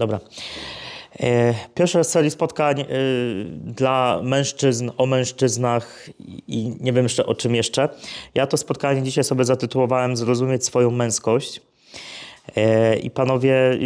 Dobra. 0.00 0.20
E, 1.20 1.54
pierwsze 1.74 2.04
z 2.04 2.08
serii 2.08 2.30
spotkań 2.30 2.80
e, 2.80 2.86
dla 3.56 4.20
mężczyzn 4.22 4.90
o 4.96 5.06
mężczyznach 5.06 6.08
i 6.48 6.76
nie 6.80 6.92
wiem 6.92 7.04
jeszcze 7.04 7.26
o 7.26 7.34
czym 7.34 7.54
jeszcze. 7.54 7.88
Ja 8.34 8.46
to 8.46 8.56
spotkanie 8.56 9.02
dzisiaj 9.02 9.24
sobie 9.24 9.44
zatytułowałem 9.44 10.16
Zrozumieć 10.16 10.64
swoją 10.64 10.90
męskość. 10.90 11.60
E, 12.56 12.96
I 12.96 13.10
panowie, 13.10 13.78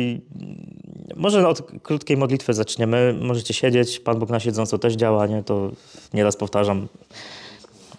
może 1.16 1.48
od 1.48 1.62
krótkiej 1.82 2.16
modlitwy 2.16 2.54
zaczniemy. 2.54 3.14
Możecie 3.20 3.54
siedzieć, 3.54 4.00
Pan 4.00 4.18
Bóg 4.18 4.30
na 4.30 4.40
siedząco 4.40 4.78
też 4.78 4.94
działa, 4.94 5.26
nie? 5.26 5.42
To 5.42 5.70
nieraz 6.12 6.36
powtarzam. 6.36 6.88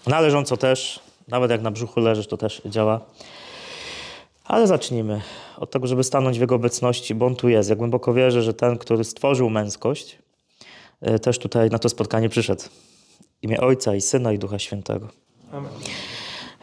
Na 0.07 0.19
leżąco 0.19 0.57
też, 0.57 0.99
nawet 1.27 1.51
jak 1.51 1.61
na 1.61 1.71
brzuchu 1.71 1.99
leżysz, 1.99 2.27
to 2.27 2.37
też 2.37 2.61
działa. 2.65 3.01
Ale 4.45 4.67
zacznijmy 4.67 5.21
od 5.57 5.71
tego, 5.71 5.87
żeby 5.87 6.03
stanąć 6.03 6.37
w 6.37 6.41
Jego 6.41 6.55
obecności, 6.55 7.15
bo 7.15 7.25
On 7.25 7.35
tu 7.35 7.49
jest. 7.49 7.69
Ja 7.69 7.75
głęboko 7.75 8.13
wierzę, 8.13 8.41
że 8.41 8.53
ten, 8.53 8.77
który 8.77 9.03
stworzył 9.03 9.49
męskość, 9.49 10.17
e, 11.01 11.19
też 11.19 11.39
tutaj 11.39 11.69
na 11.69 11.79
to 11.79 11.89
spotkanie 11.89 12.29
przyszedł. 12.29 12.63
W 12.63 13.43
imię 13.43 13.61
Ojca 13.61 13.95
i 13.95 14.01
Syna 14.01 14.33
i 14.33 14.39
Ducha 14.39 14.59
Świętego. 14.59 15.07
Amen. 15.51 15.71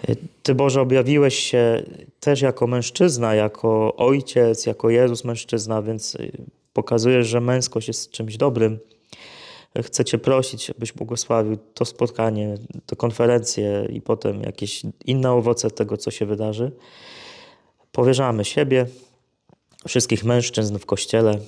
E, 0.08 0.16
Ty 0.42 0.54
Boże 0.54 0.80
objawiłeś 0.80 1.38
się 1.38 1.82
też 2.20 2.40
jako 2.40 2.66
mężczyzna, 2.66 3.34
jako 3.34 3.96
ojciec, 3.96 4.66
jako 4.66 4.90
Jezus 4.90 5.24
mężczyzna, 5.24 5.82
więc 5.82 6.14
e, 6.14 6.18
pokazujesz, 6.72 7.26
że 7.26 7.40
męskość 7.40 7.88
jest 7.88 8.10
czymś 8.10 8.36
dobrym. 8.36 8.78
Chcę 9.82 10.04
Cię 10.04 10.18
prosić, 10.18 10.70
abyś 10.70 10.92
błogosławił 10.92 11.56
to 11.74 11.84
spotkanie, 11.84 12.54
tę 12.86 12.96
konferencję 12.96 13.88
i 13.92 14.00
potem 14.00 14.42
jakieś 14.42 14.82
inne 15.04 15.32
owoce 15.32 15.70
tego, 15.70 15.96
co 15.96 16.10
się 16.10 16.26
wydarzy. 16.26 16.72
Powierzamy 17.92 18.44
siebie, 18.44 18.86
wszystkich 19.88 20.24
mężczyzn 20.24 20.78
w 20.78 20.86
Kościele. 20.86 21.38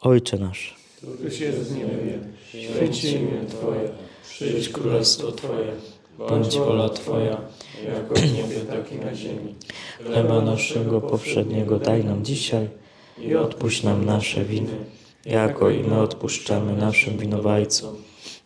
Ojcze 0.00 0.38
nasz. 0.38 0.76
Któryś 0.96 1.40
jest 1.40 1.58
w 1.58 1.76
niebie, 1.76 2.18
święć 2.48 3.04
imię 3.04 3.44
Twoje, 3.48 3.88
przyjdź 4.22 4.68
królestwo 4.68 5.32
Twoje, 5.32 5.72
bądź 6.18 6.58
wola 6.58 6.88
Twoja, 6.88 7.40
jako 7.86 8.14
w 8.14 8.32
niebie, 8.32 8.60
tak 8.60 8.92
i 8.92 8.96
na 8.96 9.14
ziemi. 9.14 9.54
Chleba 10.06 10.40
naszego 10.40 11.00
powszedniego 11.00 11.78
daj 11.78 12.04
nam 12.04 12.24
dzisiaj 12.24 12.68
i 13.18 13.34
odpuść 13.34 13.82
nam 13.82 14.04
nasze 14.04 14.44
winy, 14.44 14.76
jako 15.26 15.70
i 15.70 15.82
my 15.82 16.00
odpuszczamy 16.00 16.76
naszym 16.76 17.18
winowajcom. 17.18 17.94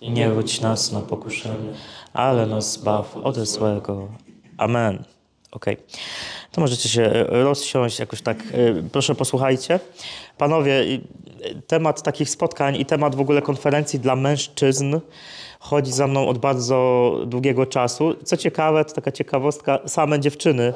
I 0.00 0.10
nie 0.10 0.30
wódź 0.30 0.60
nas 0.60 0.92
na 0.92 1.00
pokuszenie, 1.00 1.72
ale 2.12 2.46
nas 2.46 2.72
zbaw 2.72 3.16
ode 3.16 3.46
złego. 3.46 4.08
Amen. 4.58 5.04
Okej. 5.50 5.74
Okay 5.74 5.86
to 6.52 6.60
możecie 6.60 6.88
się 6.88 7.02
e, 7.02 7.42
rozsiąść 7.42 7.98
jakoś 7.98 8.22
tak. 8.22 8.38
E, 8.38 8.82
proszę 8.92 9.14
posłuchajcie. 9.14 9.80
Panowie, 10.38 10.84
temat 11.66 12.02
takich 12.02 12.30
spotkań 12.30 12.76
i 12.76 12.86
temat 12.86 13.14
w 13.14 13.20
ogóle 13.20 13.42
konferencji 13.42 14.00
dla 14.00 14.16
mężczyzn 14.16 15.00
chodzi 15.60 15.92
za 15.92 16.06
mną 16.06 16.28
od 16.28 16.38
bardzo 16.38 17.12
długiego 17.26 17.66
czasu. 17.66 18.14
Co 18.24 18.36
ciekawe, 18.36 18.84
to 18.84 18.94
taka 18.94 19.12
ciekawostka, 19.12 19.78
same 19.86 20.20
dziewczyny 20.20 20.74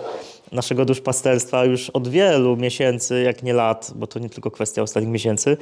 naszego 0.54 0.84
duszpasterstwa 0.84 1.64
już 1.64 1.90
od 1.90 2.08
wielu 2.08 2.56
miesięcy, 2.56 3.22
jak 3.22 3.42
nie 3.42 3.52
lat, 3.52 3.92
bo 3.94 4.06
to 4.06 4.18
nie 4.18 4.30
tylko 4.30 4.50
kwestia 4.50 4.82
ostatnich 4.82 5.12
miesięcy, 5.12 5.56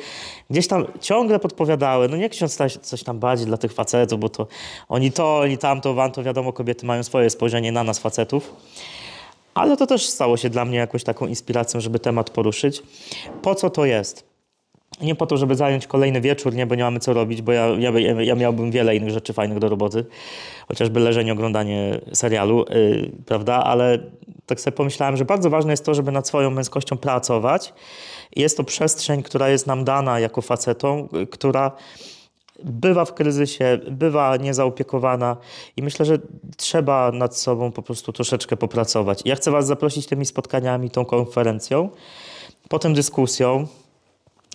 gdzieś 0.50 0.68
tam 0.68 0.84
ciągle 1.00 1.38
podpowiadały, 1.38 2.08
no 2.08 2.16
nie 2.16 2.28
ksiądz 2.28 2.58
coś 2.82 3.02
tam 3.02 3.18
bardziej 3.18 3.46
dla 3.46 3.56
tych 3.56 3.72
facetów, 3.72 4.20
bo 4.20 4.28
to 4.28 4.46
oni 4.88 5.12
to, 5.12 5.38
oni 5.38 5.58
tamto, 5.58 5.94
wam 5.94 6.12
to 6.12 6.22
wiadomo, 6.22 6.52
kobiety 6.52 6.86
mają 6.86 7.02
swoje 7.02 7.30
spojrzenie 7.30 7.72
na 7.72 7.84
nas 7.84 7.98
facetów. 7.98 8.54
Ale 9.54 9.76
to 9.76 9.86
też 9.86 10.08
stało 10.08 10.36
się 10.36 10.50
dla 10.50 10.64
mnie 10.64 10.78
jakąś 10.78 11.04
taką 11.04 11.26
inspiracją, 11.26 11.80
żeby 11.80 11.98
temat 11.98 12.30
poruszyć. 12.30 12.82
Po 13.42 13.54
co 13.54 13.70
to 13.70 13.84
jest? 13.84 14.31
Nie 15.02 15.14
po 15.14 15.26
to, 15.26 15.36
żeby 15.36 15.54
zająć 15.54 15.86
kolejny 15.86 16.20
wieczór, 16.20 16.54
nie, 16.54 16.66
bo 16.66 16.74
nie 16.74 16.82
mamy 16.82 17.00
co 17.00 17.12
robić, 17.12 17.42
bo 17.42 17.52
ja, 17.52 17.66
ja, 17.66 17.90
ja 18.22 18.34
miałbym 18.34 18.70
wiele 18.70 18.96
innych 18.96 19.10
rzeczy 19.10 19.32
fajnych 19.32 19.58
do 19.58 19.68
roboty, 19.68 20.04
chociażby 20.68 21.00
leżenie, 21.00 21.32
oglądanie 21.32 22.00
serialu, 22.12 22.64
yy, 22.70 23.10
prawda? 23.26 23.64
Ale 23.64 23.98
tak 24.46 24.60
sobie 24.60 24.76
pomyślałem, 24.76 25.16
że 25.16 25.24
bardzo 25.24 25.50
ważne 25.50 25.72
jest 25.72 25.84
to, 25.84 25.94
żeby 25.94 26.12
nad 26.12 26.28
swoją 26.28 26.50
męskością 26.50 26.96
pracować. 26.96 27.74
Jest 28.36 28.56
to 28.56 28.64
przestrzeń, 28.64 29.22
która 29.22 29.48
jest 29.48 29.66
nam 29.66 29.84
dana 29.84 30.20
jako 30.20 30.42
facetom, 30.42 31.08
która 31.30 31.72
bywa 32.64 33.04
w 33.04 33.14
kryzysie, 33.14 33.78
bywa 33.90 34.36
niezaopiekowana 34.36 35.36
i 35.76 35.82
myślę, 35.82 36.06
że 36.06 36.18
trzeba 36.56 37.12
nad 37.12 37.36
sobą 37.36 37.72
po 37.72 37.82
prostu 37.82 38.12
troszeczkę 38.12 38.56
popracować. 38.56 39.22
Ja 39.24 39.36
chcę 39.36 39.50
Was 39.50 39.66
zaprosić 39.66 40.06
tymi 40.06 40.26
spotkaniami, 40.26 40.90
tą 40.90 41.04
konferencją, 41.04 41.88
potem 42.68 42.94
dyskusją 42.94 43.66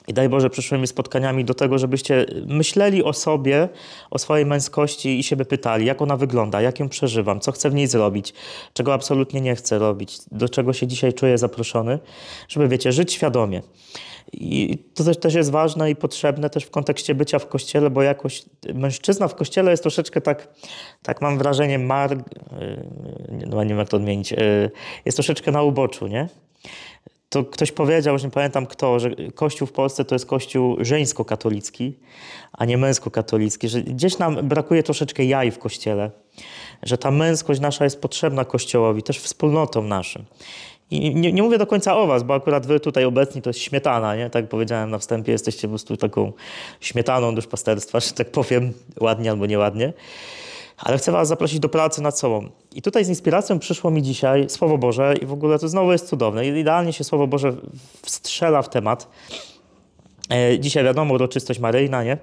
i 0.08 0.14
daj 0.14 0.30
Boże 0.30 0.50
przyszłymi 0.50 0.88
spotkaniami 0.88 1.46
do 1.46 1.54
tego, 1.54 1.78
żebyście 1.78 2.26
myśleli 2.46 3.04
o 3.04 3.14
sobie, 3.14 3.70
o 4.12 4.20
swojej 4.20 4.46
męskości 4.46 5.20
i 5.20 5.24
siebie 5.24 5.46
pytali, 5.46 5.86
jak 5.86 6.02
ona 6.02 6.18
wygląda, 6.18 6.62
jak 6.62 6.80
ją 6.80 6.90
przeżywam, 6.90 7.40
co 7.40 7.52
chcę 7.52 7.70
w 7.70 7.74
niej 7.74 7.88
zrobić, 7.88 8.34
czego 8.74 8.94
absolutnie 8.94 9.42
nie 9.42 9.56
chcę 9.56 9.80
robić, 9.80 10.18
do 10.32 10.50
czego 10.50 10.74
się 10.74 10.88
dzisiaj 10.88 11.14
czuję 11.14 11.38
zaproszony, 11.38 12.00
żeby, 12.48 12.68
wiecie, 12.68 12.92
żyć 12.92 13.14
świadomie. 13.14 13.62
I 14.34 14.78
to 14.94 15.04
też, 15.04 15.18
też 15.18 15.34
jest 15.34 15.52
ważne 15.52 15.92
i 15.92 15.96
potrzebne 15.96 16.50
też 16.50 16.64
w 16.64 16.70
kontekście 16.70 17.16
bycia 17.16 17.40
w 17.40 17.48
kościele, 17.48 17.90
bo 17.90 18.02
jakoś 18.02 18.46
mężczyzna 18.74 19.28
w 19.28 19.36
kościele 19.36 19.72
jest 19.72 19.84
troszeczkę 19.84 20.22
tak, 20.22 20.48
tak 21.04 21.22
mam 21.22 21.38
wrażenie, 21.38 21.80
mar, 21.80 22.14
y, 22.14 22.18
no 23.48 23.64
nie 23.64 23.70
wiem 23.70 23.78
jak 23.78 23.90
to 23.90 23.98
odmienić, 23.98 24.34
y, 24.34 24.72
jest 25.06 25.18
troszeczkę 25.18 25.52
na 25.52 25.62
uboczu, 25.62 26.08
nie? 26.08 26.30
To 27.38 27.44
ktoś 27.44 27.72
powiedział, 27.72 28.14
już 28.14 28.24
nie 28.24 28.30
pamiętam 28.30 28.66
kto, 28.66 29.00
że 29.00 29.10
kościół 29.36 29.68
w 29.68 29.72
Polsce 29.72 30.06
to 30.06 30.16
jest 30.16 30.26
kościół 30.26 30.78
żeńsko-katolicki, 30.80 31.94
a 32.54 32.66
nie 32.66 32.78
męsko-katolicki, 32.78 33.70
że 33.70 33.82
gdzieś 33.82 34.18
nam 34.18 34.48
brakuje 34.48 34.84
troszeczkę 34.84 35.26
jaj 35.26 35.52
w 35.52 35.60
kościele, 35.60 36.12
że 36.84 36.98
ta 36.98 37.12
męskość 37.12 37.60
nasza 37.60 37.84
jest 37.84 38.02
potrzebna 38.02 38.46
kościołowi, 38.46 39.04
też 39.04 39.20
wspólnotom 39.20 39.88
naszym. 39.88 40.26
I 40.92 41.16
nie, 41.16 41.34
nie, 41.34 41.44
mówię 41.44 41.58
do 41.58 41.68
końca 41.68 41.98
o 41.98 42.08
was, 42.08 42.24
bo 42.24 42.34
akurat 42.34 42.66
wy 42.66 42.80
tutaj 42.80 43.06
obecni 43.06 43.42
to 43.42 43.50
jest 43.50 43.60
śmietana, 43.60 44.16
nie? 44.16 44.30
Tak 44.30 44.50
powiedziałem 44.50 44.90
na 44.90 44.98
wstępie, 44.98 45.32
jesteście 45.32 45.68
po 45.68 45.72
prostu 45.72 45.98
taką 45.98 46.32
śmietaną 46.80 47.36
duszpasterstwa, 47.36 48.00
że 48.00 48.12
tak 48.12 48.32
powiem, 48.32 48.74
ładnie 49.00 49.32
albo 49.32 49.46
nieładnie. 49.46 49.94
Ale 50.78 50.98
chcę 50.98 51.12
was 51.12 51.28
zaprosić 51.28 51.60
do 51.60 51.70
pracy 51.70 52.02
nad 52.02 52.20
sobą. 52.20 52.50
I 52.76 52.82
tutaj 52.82 53.06
z 53.06 53.10
inspiracją 53.10 53.60
przyszło 53.60 53.92
mi 53.92 54.04
dzisiaj 54.04 54.50
Słowo 54.50 54.78
Boże 54.78 55.14
i 55.22 55.26
w 55.26 55.34
ogóle 55.34 55.60
to 55.60 55.68
znowu 55.68 55.92
jest 55.92 56.08
cudowne. 56.08 56.48
Idealnie 56.48 56.94
się 56.94 57.04
Słowo 57.04 57.28
Boże 57.28 57.54
wstrzela 58.02 58.62
w 58.62 58.70
temat. 58.70 59.08
E, 60.30 60.60
dzisiaj 60.60 60.84
wiadomo, 60.84 61.14
uroczystość 61.14 61.60
Maryjna, 61.60 62.04
nie? 62.04 62.18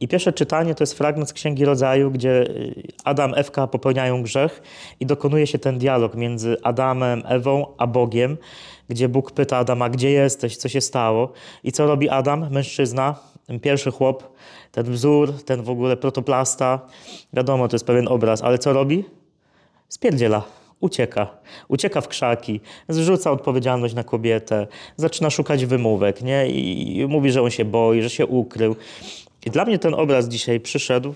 I 0.00 0.08
pierwsze 0.08 0.32
czytanie 0.32 0.74
to 0.74 0.82
jest 0.82 0.94
fragment 0.98 1.28
z 1.28 1.32
Księgi 1.32 1.64
Rodzaju, 1.64 2.10
gdzie 2.10 2.30
y, 2.30 2.82
Adam, 3.04 3.34
Ewka 3.36 3.66
popełniają 3.66 4.22
grzech 4.22 4.62
i 5.00 5.06
dokonuje 5.06 5.46
się 5.46 5.58
ten 5.58 5.78
dialog 5.78 6.14
między 6.14 6.56
Adamem, 6.62 7.22
Ewą, 7.26 7.66
a 7.78 7.86
Bogiem, 7.86 8.36
gdzie 8.88 9.08
Bóg 9.08 9.32
pyta 9.32 9.56
Adama, 9.56 9.88
gdzie 9.88 10.10
jesteś, 10.10 10.56
co 10.56 10.68
się 10.68 10.80
stało. 10.80 11.32
I 11.64 11.72
co 11.72 11.86
robi 11.86 12.08
Adam, 12.08 12.50
mężczyzna, 12.50 13.14
pierwszy 13.62 13.90
chłop, 13.90 14.33
ten 14.74 14.92
wzór, 14.92 15.32
ten 15.44 15.62
w 15.62 15.70
ogóle 15.70 15.96
protoplasta. 15.96 16.80
Wiadomo, 17.32 17.68
to 17.68 17.74
jest 17.74 17.86
pewien 17.86 18.08
obraz, 18.08 18.42
ale 18.42 18.58
co 18.58 18.72
robi? 18.72 19.04
Spierdziela 19.88 20.42
ucieka. 20.80 21.26
Ucieka 21.68 22.00
w 22.00 22.08
krzaki, 22.08 22.60
zrzuca 22.88 23.30
odpowiedzialność 23.30 23.94
na 23.94 24.04
kobietę, 24.04 24.66
zaczyna 24.96 25.30
szukać 25.30 25.66
wymówek 25.66 26.22
nie? 26.22 26.48
i 26.48 27.06
mówi, 27.08 27.30
że 27.30 27.42
on 27.42 27.50
się 27.50 27.64
boi, 27.64 28.02
że 28.02 28.10
się 28.10 28.26
ukrył. 28.26 28.76
I 29.46 29.50
dla 29.50 29.64
mnie 29.64 29.78
ten 29.78 29.94
obraz 29.94 30.28
dzisiaj 30.28 30.60
przyszedł 30.60 31.14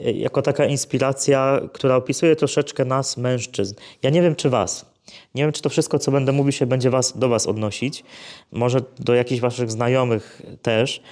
e, 0.00 0.12
jako 0.12 0.42
taka 0.42 0.66
inspiracja, 0.66 1.60
która 1.72 1.96
opisuje 1.96 2.36
troszeczkę 2.36 2.84
nas, 2.84 3.16
mężczyzn. 3.16 3.74
Ja 4.02 4.10
nie 4.10 4.22
wiem, 4.22 4.34
czy 4.34 4.50
was. 4.50 4.86
Nie 5.34 5.42
wiem, 5.42 5.52
czy 5.52 5.62
to 5.62 5.68
wszystko, 5.68 5.98
co 5.98 6.12
będę 6.12 6.32
mówił, 6.32 6.52
się 6.52 6.66
będzie 6.66 6.90
was, 6.90 7.18
do 7.18 7.28
was 7.28 7.46
odnosić. 7.46 8.04
Może 8.52 8.80
do 8.98 9.14
jakichś 9.14 9.40
waszych 9.40 9.70
znajomych 9.70 10.42
też. 10.62 11.02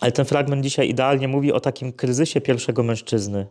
Ale 0.00 0.12
ten 0.12 0.24
fragment 0.24 0.62
dzisiaj 0.62 0.88
idealnie 0.88 1.28
mówi 1.28 1.52
o 1.52 1.60
takim 1.60 1.92
kryzysie 1.92 2.40
pierwszego 2.40 2.82
mężczyzny. 2.82 3.46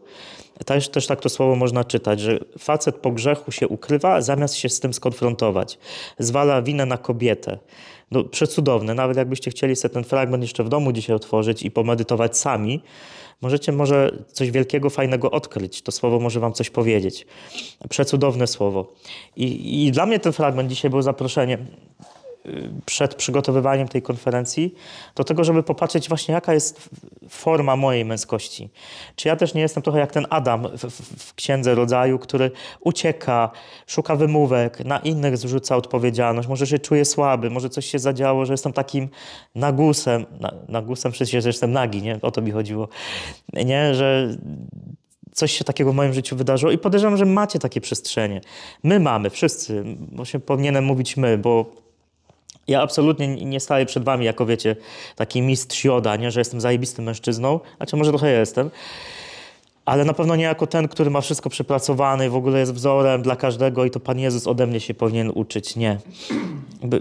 Też, 0.66 0.90
też 0.90 1.08
tak 1.08 1.22
to 1.22 1.30
słowo 1.30 1.56
można 1.56 1.84
czytać, 1.84 2.20
że 2.20 2.40
facet 2.60 2.96
po 2.96 3.12
grzechu 3.12 3.52
się 3.52 3.68
ukrywa, 3.68 4.22
zamiast 4.22 4.56
się 4.56 4.70
z 4.70 4.80
tym 4.80 4.94
skonfrontować. 4.94 5.80
Zwala 6.20 6.62
winę 6.62 6.86
na 6.86 6.98
kobietę. 6.98 7.58
No, 8.12 8.24
przecudowne. 8.24 8.94
Nawet 8.94 9.18
jakbyście 9.18 9.52
chcieli 9.52 9.76
sobie 9.76 9.94
ten 9.94 10.04
fragment 10.04 10.44
jeszcze 10.44 10.64
w 10.64 10.70
domu 10.70 10.92
dzisiaj 10.92 11.16
otworzyć 11.16 11.64
i 11.64 11.72
pomedytować 11.72 12.38
sami, 12.38 12.84
możecie 13.42 13.72
może 13.72 14.12
coś 14.34 14.52
wielkiego, 14.52 14.90
fajnego 14.90 15.32
odkryć. 15.32 15.82
To 15.82 15.92
słowo 15.92 16.20
może 16.20 16.40
wam 16.40 16.54
coś 16.54 16.70
powiedzieć. 16.70 17.28
Przecudowne 17.90 18.48
słowo. 18.48 18.94
I, 19.36 19.86
i 19.86 19.92
dla 19.92 20.06
mnie 20.06 20.20
ten 20.20 20.34
fragment 20.34 20.70
dzisiaj 20.70 20.92
był 20.92 21.02
zaproszeniem 21.02 21.66
przed 22.86 23.16
przygotowywaniem 23.16 23.88
tej 23.88 24.02
konferencji 24.02 24.76
do 25.16 25.24
tego, 25.24 25.44
żeby 25.44 25.64
popatrzeć 25.64 26.10
właśnie 26.10 26.34
jaka 26.34 26.54
jest 26.54 26.90
forma 27.30 27.76
mojej 27.76 28.06
męskości. 28.06 28.70
Czy 29.16 29.28
ja 29.28 29.36
też 29.36 29.54
nie 29.54 29.62
jestem 29.62 29.84
trochę 29.84 30.00
jak 30.00 30.12
ten 30.12 30.28
Adam 30.30 30.68
w, 30.78 30.92
w, 31.26 31.34
Księdze 31.34 31.76
Rodzaju, 31.76 32.20
który 32.20 32.52
ucieka, 32.80 33.52
szuka 33.88 34.16
wymówek, 34.16 34.86
na 34.86 35.00
innych 35.00 35.38
zrzuca 35.38 35.76
odpowiedzialność, 35.76 36.48
może 36.48 36.68
się 36.68 36.80
czuje 36.80 37.06
słaby, 37.06 37.50
może 37.50 37.70
coś 37.70 37.86
się 37.86 38.00
zadziało, 38.00 38.46
że 38.46 38.54
jestem 38.54 38.74
takim 38.74 39.10
nagusem, 39.56 40.26
na, 40.40 40.54
nagusem 40.68 41.12
przecież, 41.12 41.46
jestem 41.46 41.72
nagi, 41.72 42.02
nie? 42.02 42.20
O 42.22 42.32
to 42.32 42.42
mi 42.42 42.52
chodziło. 42.52 42.88
Nie, 43.54 43.96
że 43.96 44.38
coś 45.34 45.52
się 45.52 45.64
takiego 45.64 45.92
w 45.92 45.96
moim 45.96 46.14
życiu 46.14 46.36
wydarzyło 46.36 46.72
i 46.72 46.78
podejrzewam, 46.78 47.18
że 47.18 47.26
macie 47.26 47.60
takie 47.60 47.82
przestrzenie. 47.82 48.42
My 48.84 49.00
mamy, 49.00 49.30
wszyscy, 49.30 49.84
właśnie 50.12 50.40
powinienem 50.40 50.86
mówić 50.86 51.18
my, 51.18 51.38
bo 51.38 51.89
ja 52.68 52.82
absolutnie 52.82 53.28
nie 53.28 53.60
staję 53.60 53.86
przed 53.86 54.04
wami 54.04 54.26
jako, 54.26 54.46
wiecie, 54.46 54.76
taki 55.16 55.42
mistrz 55.42 55.84
joda, 55.84 56.16
nie, 56.16 56.32
że 56.32 56.40
jestem 56.40 56.62
zajebistym 56.62 57.06
mężczyzną, 57.06 57.60
znaczy 57.78 57.96
może 57.96 58.12
trochę 58.12 58.32
jestem, 58.32 58.70
ale 59.86 60.06
na 60.06 60.14
pewno 60.14 60.36
nie 60.36 60.44
jako 60.44 60.68
ten, 60.68 60.88
który 60.88 61.10
ma 61.10 61.22
wszystko 61.22 61.50
przepracowane 61.50 62.26
i 62.26 62.30
w 62.30 62.36
ogóle 62.36 62.60
jest 62.60 62.74
wzorem 62.74 63.22
dla 63.22 63.36
każdego 63.36 63.86
i 63.86 63.92
to 63.92 64.00
Pan 64.00 64.20
Jezus 64.20 64.48
ode 64.48 64.68
mnie 64.68 64.80
się 64.80 64.94
powinien 64.94 65.32
uczyć. 65.36 65.76
Nie. 65.76 65.98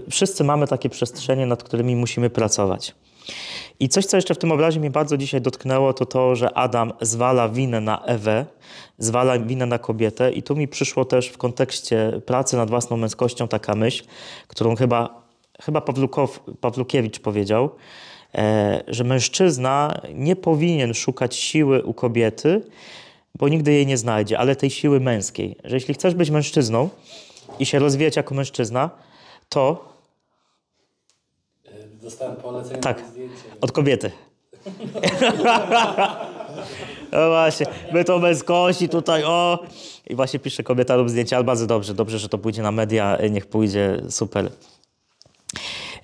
Wszyscy 0.09 0.43
mamy 0.43 0.67
takie 0.67 0.89
przestrzenie, 0.89 1.45
nad 1.45 1.63
którymi 1.63 1.95
musimy 1.95 2.29
pracować. 2.29 2.95
I 3.79 3.89
coś, 3.89 4.05
co 4.05 4.17
jeszcze 4.17 4.35
w 4.35 4.37
tym 4.37 4.51
obrazie 4.51 4.79
mnie 4.79 4.91
bardzo 4.91 5.17
dzisiaj 5.17 5.41
dotknęło, 5.41 5.93
to 5.93 6.05
to, 6.05 6.35
że 6.35 6.57
Adam 6.57 6.93
zwala 7.01 7.49
winę 7.49 7.81
na 7.81 8.05
Ewę, 8.05 8.45
zwala 8.97 9.39
winę 9.39 9.65
na 9.65 9.77
kobietę. 9.79 10.31
I 10.31 10.43
tu 10.43 10.55
mi 10.55 10.67
przyszło 10.67 11.05
też 11.05 11.27
w 11.27 11.37
kontekście 11.37 12.21
pracy 12.25 12.57
nad 12.57 12.69
własną 12.69 12.97
męskością 12.97 13.47
taka 13.47 13.75
myśl, 13.75 14.03
którą 14.47 14.75
chyba, 14.75 15.21
chyba 15.61 15.81
Pawlukow, 15.81 16.39
Pawlukiewicz 16.61 17.19
powiedział, 17.19 17.69
e, 18.35 18.83
że 18.87 19.03
mężczyzna 19.03 20.01
nie 20.13 20.35
powinien 20.35 20.93
szukać 20.93 21.35
siły 21.35 21.83
u 21.83 21.93
kobiety, 21.93 22.61
bo 23.35 23.47
nigdy 23.47 23.73
jej 23.73 23.85
nie 23.85 23.97
znajdzie, 23.97 24.39
ale 24.39 24.55
tej 24.55 24.69
siły 24.69 24.99
męskiej. 24.99 25.55
Że 25.63 25.75
jeśli 25.75 25.93
chcesz 25.93 26.15
być 26.15 26.29
mężczyzną 26.29 26.89
i 27.59 27.65
się 27.65 27.79
rozwijać 27.79 28.15
jako 28.15 28.35
mężczyzna, 28.35 28.89
to 29.49 29.89
Dostałem 32.01 32.35
polecenie 32.35 32.79
Tak. 32.79 33.03
od 33.61 33.71
kobiety. 33.71 34.11
No 37.11 37.27
właśnie, 37.27 37.65
my 37.93 38.03
to 38.03 38.19
męskości 38.19 38.89
tutaj, 38.89 39.23
o! 39.23 39.59
I 40.09 40.15
właśnie 40.15 40.39
pisze 40.39 40.63
kobieta 40.63 40.95
lub 40.95 41.09
zdjęcie, 41.09 41.35
ale 41.35 41.45
bardzo 41.45 41.67
dobrze, 41.67 41.93
dobrze, 41.93 42.19
że 42.19 42.29
to 42.29 42.37
pójdzie 42.37 42.61
na 42.61 42.71
media, 42.71 43.17
niech 43.29 43.45
pójdzie, 43.45 44.01
super. 44.09 44.49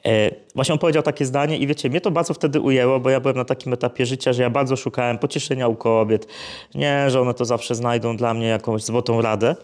E, 0.05 0.45
Właśnie 0.55 0.73
on 0.73 0.79
powiedział 0.79 1.03
takie 1.03 1.25
zdanie 1.25 1.57
i 1.57 1.67
wiecie, 1.67 1.89
mnie 1.89 2.01
to 2.01 2.11
bardzo 2.11 2.33
wtedy 2.33 2.61
ujęło, 2.61 2.99
bo 2.99 3.09
ja 3.09 3.19
byłem 3.19 3.37
na 3.37 3.45
takim 3.45 3.73
etapie 3.73 4.05
życia, 4.05 4.33
że 4.33 4.43
ja 4.43 4.49
bardzo 4.49 4.75
szukałem 4.75 5.17
pocieszenia 5.17 5.67
u 5.67 5.75
kobiet. 5.75 6.27
Nie, 6.75 7.09
że 7.09 7.21
one 7.21 7.33
to 7.33 7.45
zawsze 7.45 7.75
znajdą 7.75 8.17
dla 8.17 8.33
mnie 8.33 8.47
jakąś 8.47 8.83
złotą 8.83 9.21
radę. 9.21 9.55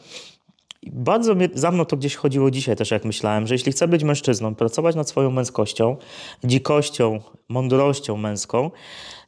I 0.81 0.91
bardzo 0.91 1.35
mnie, 1.35 1.49
za 1.53 1.71
mną 1.71 1.85
to 1.85 1.97
gdzieś 1.97 2.15
chodziło 2.15 2.51
dzisiaj 2.51 2.75
też, 2.75 2.91
jak 2.91 3.05
myślałem, 3.05 3.47
że 3.47 3.55
jeśli 3.55 3.71
chcę 3.71 3.87
być 3.87 4.03
mężczyzną, 4.03 4.55
pracować 4.55 4.95
nad 4.95 5.09
swoją 5.09 5.31
męskością, 5.31 5.97
dzikością, 6.43 7.19
mądrością 7.49 8.17
męską, 8.17 8.71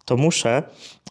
to 0.05 0.17
muszę 0.17 0.63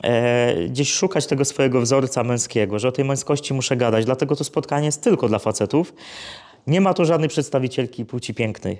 e, 0.03 0.55
gdzieś 0.69 0.93
szukać 0.93 1.27
tego 1.27 1.45
swojego 1.45 1.81
wzorca 1.81 2.25
męskiego, 2.25 2.79
że 2.79 2.89
o 2.89 2.93
tej 2.93 3.05
męskości 3.05 3.55
muszę 3.55 3.77
gadać. 3.77 4.05
Dlatego 4.05 4.37
to 4.37 4.45
spotkanie 4.45 4.87
jest 4.87 5.03
tylko 5.03 5.29
dla 5.29 5.39
facetów. 5.39 5.93
Nie 6.67 6.81
ma 6.81 6.95
tu 6.95 7.05
żadnej 7.05 7.29
przedstawicielki 7.29 8.05
płci 8.05 8.35
pięknej. 8.35 8.79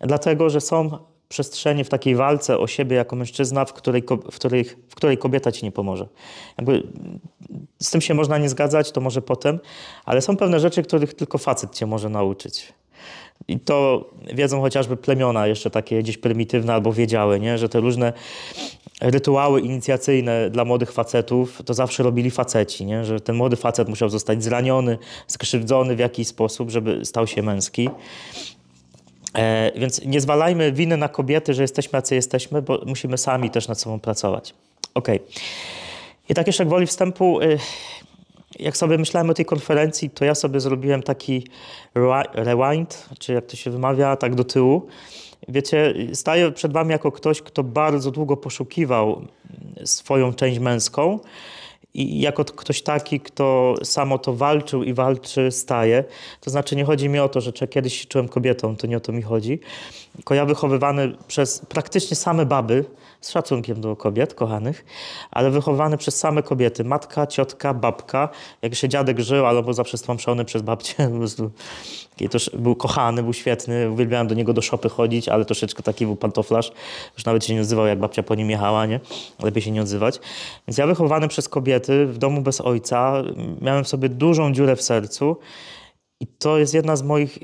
Dlatego, 0.00 0.50
że 0.50 0.60
są 0.60 0.98
przestrzenie 1.28 1.84
w 1.84 1.88
takiej 1.88 2.14
walce 2.14 2.58
o 2.58 2.66
siebie 2.66 2.96
jako 2.96 3.16
mężczyzna, 3.16 3.64
w 3.64 3.72
której, 3.72 4.02
w 4.30 4.34
której, 4.34 4.64
w 4.64 4.94
której 4.94 5.18
kobieta 5.18 5.52
ci 5.52 5.64
nie 5.64 5.72
pomoże. 5.72 6.08
Jakby 6.58 6.82
z 7.82 7.90
tym 7.90 8.00
się 8.00 8.14
można 8.14 8.38
nie 8.38 8.48
zgadzać, 8.48 8.92
to 8.92 9.00
może 9.00 9.22
potem, 9.22 9.58
ale 10.04 10.20
są 10.20 10.36
pewne 10.36 10.60
rzeczy, 10.60 10.82
których 10.82 11.14
tylko 11.14 11.38
facet 11.38 11.74
cię 11.74 11.86
może 11.86 12.08
nauczyć. 12.08 12.72
I 13.48 13.60
to 13.60 14.04
wiedzą 14.34 14.60
chociażby 14.60 14.96
plemiona 14.96 15.46
jeszcze 15.46 15.70
takie 15.70 16.02
gdzieś 16.02 16.18
prymitywne 16.18 16.74
albo 16.74 16.92
wiedziały, 16.92 17.40
nie? 17.40 17.58
że 17.58 17.68
te 17.68 17.80
różne 17.80 18.12
rytuały 19.00 19.60
inicjacyjne 19.60 20.50
dla 20.50 20.64
młodych 20.64 20.92
facetów 20.92 21.62
to 21.64 21.74
zawsze 21.74 22.02
robili 22.02 22.30
faceci, 22.30 22.84
nie? 22.84 23.04
że 23.04 23.20
ten 23.20 23.36
młody 23.36 23.56
facet 23.56 23.88
musiał 23.88 24.08
zostać 24.08 24.44
zraniony, 24.44 24.98
skrzywdzony 25.26 25.96
w 25.96 25.98
jakiś 25.98 26.28
sposób, 26.28 26.70
żeby 26.70 27.04
stał 27.04 27.26
się 27.26 27.42
męski. 27.42 27.90
E, 29.34 29.72
więc 29.76 30.04
nie 30.04 30.20
zwalajmy 30.20 30.72
winy 30.72 30.96
na 30.96 31.08
kobiety, 31.08 31.54
że 31.54 31.62
jesteśmy 31.62 31.96
jacy 31.96 32.14
jesteśmy, 32.14 32.62
bo 32.62 32.82
musimy 32.86 33.18
sami 33.18 33.50
też 33.50 33.68
nad 33.68 33.80
sobą 33.80 34.00
pracować. 34.00 34.54
Okej. 34.94 35.20
I 36.28 36.34
tak 36.34 36.46
jeszcze 36.46 36.66
gwoli 36.66 36.86
wstępu, 36.86 37.40
y, 37.40 37.58
jak 38.58 38.76
sobie 38.76 38.98
myślałem 38.98 39.30
o 39.30 39.34
tej 39.34 39.44
konferencji, 39.44 40.10
to 40.10 40.24
ja 40.24 40.34
sobie 40.34 40.60
zrobiłem 40.60 41.02
taki 41.02 41.46
rewi- 41.94 42.28
rewind, 42.32 43.08
czy 43.18 43.32
jak 43.32 43.46
to 43.46 43.56
się 43.56 43.70
wymawia, 43.70 44.16
tak 44.16 44.34
do 44.34 44.44
tyłu. 44.44 44.86
Wiecie, 45.48 45.94
staję 46.14 46.52
przed 46.52 46.72
wami 46.72 46.90
jako 46.90 47.12
ktoś, 47.12 47.42
kto 47.42 47.64
bardzo 47.64 48.10
długo 48.10 48.36
poszukiwał 48.36 49.22
swoją 49.84 50.32
część 50.32 50.58
męską 50.58 51.18
i 51.94 52.20
jako 52.20 52.44
ktoś 52.44 52.82
taki, 52.82 53.20
kto 53.20 53.74
samo 53.82 54.18
to 54.18 54.34
walczył 54.34 54.82
i 54.82 54.92
walczy, 54.94 55.50
staje. 55.50 56.04
To 56.40 56.50
znaczy 56.50 56.76
nie 56.76 56.84
chodzi 56.84 57.08
mi 57.08 57.18
o 57.18 57.28
to, 57.28 57.40
że 57.40 57.52
kiedyś 57.52 58.00
się 58.00 58.06
czułem 58.06 58.28
kobietą, 58.28 58.76
to 58.76 58.86
nie 58.86 58.96
o 58.96 59.00
to 59.00 59.12
mi 59.12 59.22
chodzi. 59.22 59.60
Tylko 60.14 60.34
ja 60.34 60.44
wychowywany 60.44 61.12
przez 61.28 61.58
praktycznie 61.68 62.16
same 62.16 62.46
baby, 62.46 62.84
z 63.20 63.30
szacunkiem 63.30 63.80
do 63.80 63.96
kobiet 63.96 64.34
kochanych, 64.34 64.84
ale 65.30 65.50
wychowywany 65.50 65.96
przez 65.96 66.18
same 66.18 66.42
kobiety. 66.42 66.84
Matka, 66.84 67.26
ciotka, 67.26 67.74
babka. 67.74 68.28
Jak 68.62 68.74
się 68.74 68.88
dziadek 68.88 69.20
żył, 69.20 69.46
albo 69.46 69.62
był 69.62 69.72
zawsze 69.72 69.98
stłamszony 69.98 70.44
przez 70.44 70.62
babcię. 70.62 70.94
Też 72.30 72.50
był 72.58 72.76
kochany, 72.76 73.22
był 73.22 73.32
świetny. 73.32 73.90
Uwielbiałem 73.90 74.26
do 74.26 74.34
niego 74.34 74.52
do 74.52 74.62
szopy 74.62 74.88
chodzić, 74.88 75.28
ale 75.28 75.44
troszeczkę 75.44 75.82
taki 75.82 76.06
był 76.06 76.16
pantoflarz. 76.16 76.72
Już 77.16 77.24
nawet 77.24 77.44
się 77.44 77.54
nie 77.54 77.60
odzywał, 77.60 77.86
jak 77.86 77.98
babcia 77.98 78.22
po 78.22 78.34
nim 78.34 78.50
jechała, 78.50 78.86
nie? 78.86 79.00
Lepiej 79.42 79.62
się 79.62 79.70
nie 79.70 79.82
odzywać. 79.82 80.20
Więc 80.68 80.78
ja 80.78 80.86
wychowany 80.86 81.28
przez 81.28 81.48
kobiety, 81.48 82.06
w 82.06 82.18
domu 82.18 82.42
bez 82.42 82.60
ojca, 82.60 83.22
miałem 83.60 83.84
w 83.84 83.88
sobie 83.88 84.08
dużą 84.08 84.52
dziurę 84.52 84.76
w 84.76 84.82
sercu. 84.82 85.36
I 86.20 86.26
to 86.26 86.58
jest 86.58 86.74
jedna 86.74 86.96
z 86.96 87.02
moich 87.02 87.38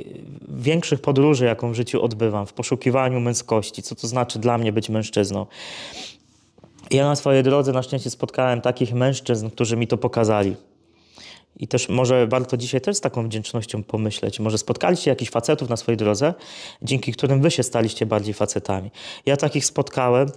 większych 0.49 1.01
podróży, 1.01 1.45
jaką 1.45 1.73
w 1.73 1.75
życiu 1.75 2.03
odbywam, 2.03 2.47
w 2.47 2.53
poszukiwaniu 2.53 3.21
męskości, 3.21 3.83
co 3.83 3.95
to 3.95 4.09
znaczy 4.09 4.39
dla 4.39 4.59
mnie 4.59 4.73
być 4.73 4.89
mężczyzną. 4.89 5.47
Ja 6.91 7.05
na 7.05 7.17
swojej 7.17 7.43
drodze 7.43 7.73
na 7.73 7.83
szczęście 7.83 8.11
spotkałem 8.11 8.61
takich 8.61 8.95
mężczyzn, 8.95 9.51
którzy 9.51 9.77
mi 9.77 9.87
to 9.87 9.99
pokazali. 9.99 10.57
I 11.57 11.69
też 11.69 11.89
może 11.89 12.27
warto 12.27 12.57
dzisiaj 12.57 12.81
też 12.81 12.97
z 12.97 13.01
taką 13.01 13.27
wdzięcznością 13.27 13.83
pomyśleć. 13.83 14.41
Może 14.41 14.59
spotkaliście 14.59 15.11
jakichś 15.11 15.31
facetów 15.31 15.69
na 15.69 15.77
swojej 15.77 15.97
drodze, 15.97 16.35
dzięki 16.83 17.13
którym 17.13 17.43
wy 17.43 17.51
się 17.51 17.63
staliście 17.63 18.07
bardziej 18.07 18.35
facetami. 18.35 18.91
Ja 19.27 19.37
takich 19.37 19.65
spotkałem 19.65 20.29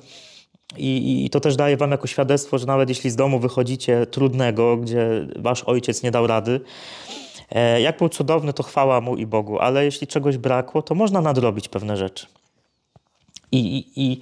i, 0.77 1.25
i 1.25 1.29
to 1.29 1.39
też 1.39 1.55
daje 1.55 1.77
wam 1.77 1.91
jako 1.91 2.07
świadectwo, 2.07 2.57
że 2.57 2.65
nawet 2.65 2.89
jeśli 2.89 3.09
z 3.09 3.15
domu 3.15 3.39
wychodzicie 3.39 4.05
trudnego, 4.05 4.77
gdzie 4.77 5.27
wasz 5.35 5.63
ojciec 5.63 6.03
nie 6.03 6.11
dał 6.11 6.27
rady, 6.27 6.61
Jak 7.79 7.97
był 7.97 8.09
cudowny, 8.09 8.53
to 8.53 8.63
chwała 8.63 9.01
mu 9.01 9.15
i 9.15 9.25
Bogu, 9.25 9.59
ale 9.59 9.85
jeśli 9.85 10.07
czegoś 10.07 10.37
brakło, 10.37 10.81
to 10.81 10.95
można 10.95 11.21
nadrobić 11.21 11.69
pewne 11.69 11.97
rzeczy. 11.97 12.27
I, 13.51 13.57
i, 13.77 14.03
i, 14.03 14.21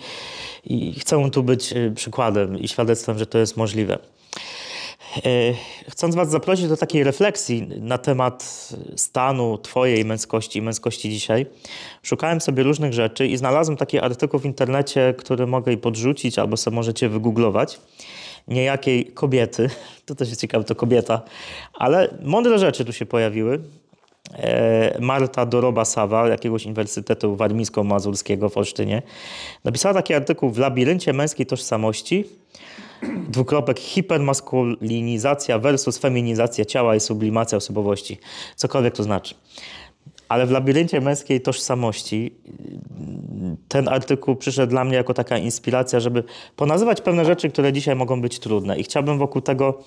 i 0.66 1.00
chcę 1.00 1.30
tu 1.32 1.44
być 1.44 1.74
e, 1.74 1.92
przykładem 1.92 2.60
i 2.60 2.68
świadectwem, 2.68 3.18
że 3.18 3.26
to 3.26 3.38
jest 3.38 3.58
możliwe. 3.58 4.00
E, 5.18 5.54
Chcąc 5.90 6.16
Was 6.16 6.30
zaprosić 6.30 6.68
do 6.68 6.78
takiej 6.78 7.04
refleksji 7.04 7.68
na 7.82 7.98
temat 7.98 8.70
stanu 8.96 9.58
Twojej 9.58 10.06
męskości 10.06 10.60
i 10.60 10.62
męskości 10.62 11.10
dzisiaj, 11.10 11.46
szukałem 12.04 12.42
sobie 12.42 12.64
różnych 12.64 12.94
rzeczy 12.94 13.28
i 13.28 13.38
znalazłem 13.38 13.78
taki 13.78 14.00
artykuł 14.00 14.40
w 14.40 14.46
internecie, 14.46 15.14
który 15.18 15.48
mogę 15.48 15.78
podrzucić, 15.78 16.40
albo 16.40 16.58
sobie 16.58 16.76
możecie 16.76 17.10
wygooglować 17.10 17.80
niejakiej 18.48 19.06
kobiety, 19.06 19.70
to 20.06 20.16
też 20.16 20.30
jest 20.30 20.42
ciekawe, 20.42 20.64
to 20.64 20.76
kobieta, 20.76 21.22
ale 21.74 22.18
mądre 22.24 22.60
rzeczy 22.60 22.86
tu 22.86 22.94
się 22.94 23.06
pojawiły. 23.06 23.60
E, 24.34 24.98
Marta 25.02 25.46
Doroba-Sawa, 25.46 26.30
jakiegoś 26.30 26.66
Uniwersytetu 26.66 27.36
Warmińsko-Mazurskiego 27.36 28.50
w 28.50 28.58
Olsztynie, 28.58 29.02
napisała 29.64 29.94
taki 29.94 30.14
artykuł 30.14 30.50
w 30.50 30.58
labiryncie 30.58 31.14
męskiej 31.14 31.46
tożsamości, 31.46 32.26
dwukropek 33.30 33.80
hipermaskulinizacja 33.80 35.60
versus 35.60 35.98
feminizacja 35.98 36.66
ciała 36.66 36.96
i 36.96 37.00
sublimacja 37.00 37.58
osobowości. 37.58 38.18
Cokolwiek 38.56 38.96
to 38.96 39.04
znaczy. 39.04 39.36
Ale 40.30 40.46
w 40.46 40.52
labiryncie 40.52 41.02
męskiej 41.02 41.42
tożsamości 41.42 42.32
ten 43.68 43.88
artykuł 43.88 44.36
przyszedł 44.36 44.70
dla 44.70 44.84
mnie 44.84 44.96
jako 44.96 45.14
taka 45.14 45.38
inspiracja, 45.38 46.00
żeby 46.00 46.24
ponazywać 46.56 47.02
pewne 47.02 47.26
rzeczy, 47.26 47.50
które 47.50 47.74
dzisiaj 47.74 47.96
mogą 47.96 48.22
być 48.22 48.40
trudne. 48.40 48.78
I 48.80 48.84
chciałbym 48.84 49.18
wokół 49.18 49.42
tego 49.42 49.84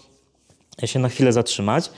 się 0.87 0.99
na 0.99 1.09
chwilę 1.09 1.33
zatrzymać. 1.33 1.91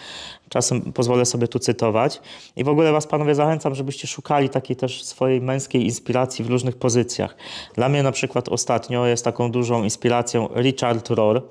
Czasem 0.49 0.93
pozwolę 0.93 1.27
sobie 1.27 1.49
tu 1.49 1.59
cytować. 1.59 2.21
I 2.57 2.65
w 2.65 2.69
ogóle 2.69 2.93
Was, 2.93 3.07
panowie, 3.07 3.35
zachęcam, 3.35 3.75
żebyście 3.75 4.09
szukali 4.09 4.49
takiej 4.49 4.77
też 4.77 5.05
swojej 5.05 5.41
męskiej 5.41 5.85
inspiracji 5.85 6.45
w 6.45 6.49
różnych 6.51 6.77
pozycjach. 6.77 7.37
Dla 7.75 7.89
mnie 7.89 8.03
na 8.03 8.13
przykład 8.13 8.49
ostatnio 8.49 9.07
jest 9.07 9.25
taką 9.25 9.51
dużą 9.51 9.85
inspiracją 9.85 10.49
Richard 10.57 11.11
Rohr, 11.11 11.43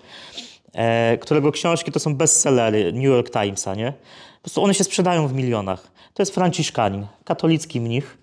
e, 0.73 1.17
którego 1.17 1.51
książki 1.51 1.91
to 1.91 1.99
są 1.99 2.15
bestsellery 2.15 2.93
New 2.93 3.03
York 3.03 3.29
Timesa, 3.29 3.75
nie? 3.75 3.93
Po 4.37 4.43
prostu 4.43 4.63
one 4.63 4.73
się 4.73 4.83
sprzedają 4.83 5.27
w 5.27 5.33
milionach. 5.33 5.98
To 6.19 6.21
jest 6.21 6.35
franciszkanin, 6.35 7.07
katolicki 7.25 7.81
mnich, 7.81 8.17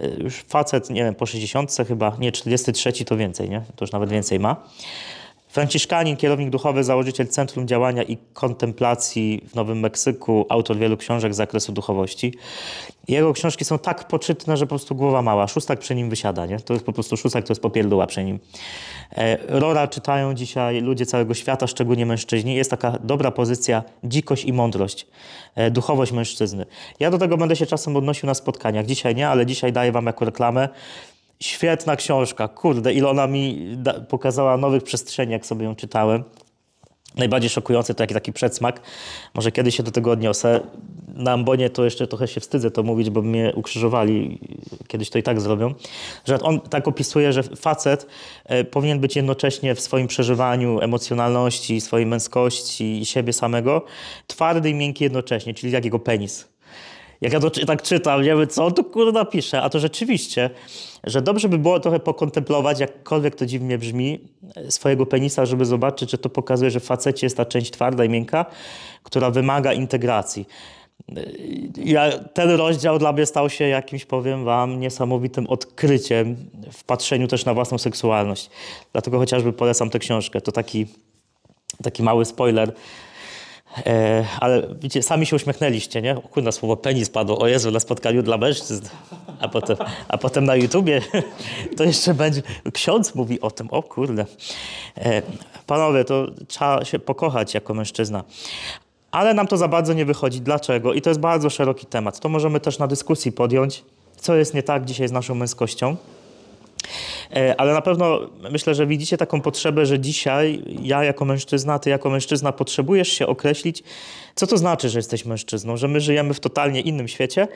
e, 0.00 0.08
już 0.08 0.34
facet, 0.34 0.90
nie 0.90 1.04
wiem, 1.04 1.14
po 1.14 1.26
60 1.26 1.76
chyba, 1.88 2.16
nie, 2.18 2.32
43 2.32 3.04
to 3.04 3.16
więcej, 3.16 3.50
nie? 3.50 3.60
To 3.76 3.84
już 3.84 3.92
nawet 3.92 4.10
więcej 4.10 4.40
ma. 4.40 4.56
Franciszkanin, 5.48 6.16
kierownik 6.16 6.50
duchowy, 6.50 6.84
założyciel 6.84 7.28
Centrum 7.28 7.68
Działania 7.68 8.02
i 8.02 8.16
Kontemplacji 8.32 9.42
w 9.48 9.54
Nowym 9.54 9.80
Meksyku, 9.80 10.46
autor 10.48 10.76
wielu 10.76 10.96
książek 10.96 11.34
z 11.34 11.36
zakresu 11.36 11.72
duchowości. 11.72 12.34
Jego 13.08 13.32
książki 13.32 13.64
są 13.64 13.78
tak 13.78 14.08
poczytne, 14.08 14.56
że 14.56 14.66
po 14.66 14.68
prostu 14.68 14.94
głowa 14.94 15.22
mała. 15.22 15.48
Szóstak 15.48 15.78
przy 15.78 15.94
nim 15.94 16.10
wysiada, 16.10 16.46
nie? 16.46 16.60
To 16.60 16.72
jest 16.72 16.86
po 16.86 16.92
prostu 16.92 17.16
szóstak, 17.16 17.44
to 17.44 17.50
jest 17.52 17.62
popierdła 17.62 18.06
przy 18.06 18.24
nim. 18.24 18.38
E, 19.16 19.38
Rora 19.48 19.88
czytają 19.88 20.34
dzisiaj 20.34 20.80
ludzie 20.80 21.06
całego 21.06 21.34
świata, 21.34 21.66
szczególnie 21.66 22.06
mężczyźni. 22.06 22.54
Jest 22.54 22.70
taka 22.70 22.98
dobra 23.04 23.30
pozycja 23.30 23.82
dzikość 24.04 24.44
i 24.44 24.52
mądrość, 24.52 25.06
e, 25.54 25.70
duchowość 25.70 26.12
mężczyzny. 26.12 26.66
Ja 27.00 27.10
do 27.10 27.18
tego 27.18 27.36
będę 27.36 27.56
się 27.56 27.66
czasem 27.66 27.96
odnosił 27.96 28.26
na 28.26 28.34
spotkaniach. 28.34 28.86
Dzisiaj 28.86 29.14
nie, 29.14 29.28
ale 29.28 29.46
dzisiaj 29.46 29.72
daję 29.72 29.92
wam 29.92 30.06
jako 30.06 30.24
reklamę. 30.24 30.68
Świetna 31.40 31.96
książka, 31.96 32.48
kurde, 32.48 32.92
ile 32.92 33.08
ona 33.08 33.26
mi 33.26 33.76
pokazała 34.08 34.56
nowych 34.56 34.82
przestrzeni, 34.82 35.32
jak 35.32 35.46
sobie 35.46 35.64
ją 35.64 35.76
czytałem. 35.76 36.24
Najbardziej 37.16 37.50
szokujący 37.50 37.94
to 37.94 37.98
taki, 37.98 38.14
taki 38.14 38.32
przedsmak. 38.32 38.80
Może 39.34 39.52
kiedyś 39.52 39.76
się 39.76 39.82
do 39.82 39.90
tego 39.90 40.10
odniosę. 40.10 40.60
Na 41.14 41.32
ambonie 41.32 41.70
to 41.70 41.84
jeszcze 41.84 42.06
trochę 42.06 42.28
się 42.28 42.40
wstydzę 42.40 42.70
to 42.70 42.82
mówić, 42.82 43.10
bo 43.10 43.22
mnie 43.22 43.52
ukrzyżowali. 43.54 44.38
Kiedyś 44.88 45.10
to 45.10 45.18
i 45.18 45.22
tak 45.22 45.40
zrobią. 45.40 45.74
Że 46.24 46.40
on 46.40 46.60
tak 46.60 46.88
opisuje, 46.88 47.32
że 47.32 47.42
facet 47.42 48.06
e, 48.44 48.64
powinien 48.64 49.00
być 49.00 49.16
jednocześnie 49.16 49.74
w 49.74 49.80
swoim 49.80 50.06
przeżywaniu 50.06 50.80
emocjonalności, 50.80 51.80
swojej 51.80 52.06
męskości 52.06 53.00
i 53.00 53.06
siebie 53.06 53.32
samego 53.32 53.84
twardy 54.26 54.70
i 54.70 54.74
miękki 54.74 55.04
jednocześnie, 55.04 55.54
czyli 55.54 55.72
jak 55.72 55.84
jego 55.84 55.98
penis. 55.98 56.48
Jak 57.20 57.32
ja 57.32 57.40
to 57.40 57.50
czy- 57.50 57.66
tak 57.66 57.82
czytam, 57.82 58.22
nie 58.22 58.28
wiem, 58.36 58.46
co 58.48 58.64
on 58.66 58.74
tu 58.74 58.84
kurwa 58.84 59.24
pisze, 59.24 59.62
a 59.62 59.70
to 59.70 59.78
rzeczywiście, 59.80 60.50
że 61.04 61.22
dobrze 61.22 61.48
by 61.48 61.58
było 61.58 61.80
trochę 61.80 62.00
pokontemplować, 62.00 62.80
jakkolwiek 62.80 63.34
to 63.34 63.46
dziwnie 63.46 63.78
brzmi, 63.78 64.20
e, 64.56 64.70
swojego 64.70 65.06
penisa, 65.06 65.46
żeby 65.46 65.64
zobaczyć, 65.64 66.10
że 66.10 66.18
to 66.18 66.28
pokazuje, 66.28 66.70
że 66.70 66.80
w 66.80 66.84
facecie 66.84 67.26
jest 67.26 67.36
ta 67.36 67.44
część 67.44 67.70
twarda 67.70 68.04
i 68.04 68.08
miękka, 68.08 68.46
która 69.02 69.30
wymaga 69.30 69.72
integracji. 69.72 70.48
E, 71.16 71.22
Ja, 71.84 72.18
ten 72.18 72.50
rozdział 72.50 72.98
dla 72.98 73.12
mnie 73.12 73.26
stał 73.26 73.50
się 73.50 73.68
jakimś, 73.68 74.04
powiem 74.04 74.44
wam, 74.44 74.80
niesamowitym 74.80 75.46
odkryciem 75.46 76.36
w 76.72 76.84
patrzeniu 76.84 77.28
też 77.28 77.44
na 77.44 77.54
własną 77.54 77.78
seksualność. 77.78 78.50
Dlatego 78.92 79.18
chociażby 79.18 79.52
polecam 79.52 79.90
tę 79.90 79.98
książkę. 79.98 80.40
To 80.40 80.52
taki, 80.52 80.86
taki 81.82 82.02
mały 82.02 82.24
spoiler. 82.24 82.72
E, 83.86 84.24
ale 84.40 84.62
widzicie, 84.74 85.02
sami 85.02 85.26
się 85.26 85.36
uśmiechnęliście, 85.36 86.02
nie? 86.02 86.16
O 86.16 86.20
kurna, 86.20 86.52
słowo 86.52 86.76
penis 86.76 87.10
padło, 87.10 87.38
o 87.38 87.46
Jezu, 87.46 87.70
na 87.70 87.80
spotkaniu 87.80 88.22
dla 88.22 88.38
mężczyzn. 88.38 88.86
A 89.40 89.48
potem, 89.48 89.76
a 90.08 90.18
potem 90.18 90.44
na 90.44 90.56
YouTubie 90.56 91.02
to 91.76 91.84
jeszcze 91.84 92.14
będzie, 92.14 92.42
ksiądz 92.72 93.14
mówi 93.14 93.40
o 93.40 93.50
tym, 93.50 93.68
o 93.70 93.82
kurde. 93.82 94.26
E, 94.98 95.22
panowie, 95.66 96.04
to 96.04 96.26
trzeba 96.48 96.84
się 96.84 96.98
pokochać 96.98 97.54
jako 97.54 97.74
mężczyzna. 97.74 98.24
Ale 99.10 99.34
nam 99.34 99.46
to 99.46 99.56
za 99.56 99.68
bardzo 99.68 99.92
nie 99.92 100.04
wychodzi. 100.04 100.40
Dlaczego? 100.40 100.94
I 100.94 101.02
to 101.02 101.10
jest 101.10 101.20
bardzo 101.20 101.50
szeroki 101.50 101.86
temat. 101.86 102.20
To 102.20 102.28
możemy 102.28 102.60
też 102.60 102.78
na 102.78 102.86
dyskusji 102.86 103.32
podjąć, 103.32 103.84
co 104.16 104.34
jest 104.34 104.54
nie 104.54 104.62
tak 104.62 104.84
dzisiaj 104.84 105.08
z 105.08 105.12
naszą 105.12 105.34
męskością. 105.34 105.96
E, 107.32 107.60
Ale 107.60 107.72
na 107.72 107.82
pewno 107.82 108.20
myślę, 108.50 108.74
że 108.74 108.86
widzicie 108.86 109.16
taką 109.16 109.40
potrzebę, 109.40 109.86
że 109.86 110.00
dzisiaj 110.00 110.62
ja 110.82 111.04
jako 111.04 111.24
mężczyzna, 111.24 111.78
ty 111.78 111.90
jako 111.90 112.10
mężczyzna 112.10 112.52
potrzebujesz 112.52 113.08
się 113.08 113.26
określić, 113.26 113.82
co 114.34 114.46
to 114.46 114.56
znaczy, 114.56 114.88
że 114.88 114.98
jesteś 114.98 115.24
mężczyzną, 115.24 115.76
że 115.76 115.88
my 115.88 116.00
żyjemy 116.00 116.34
w 116.34 116.40
totalnie 116.40 116.80
innym 116.80 117.08
świecie 117.08 117.48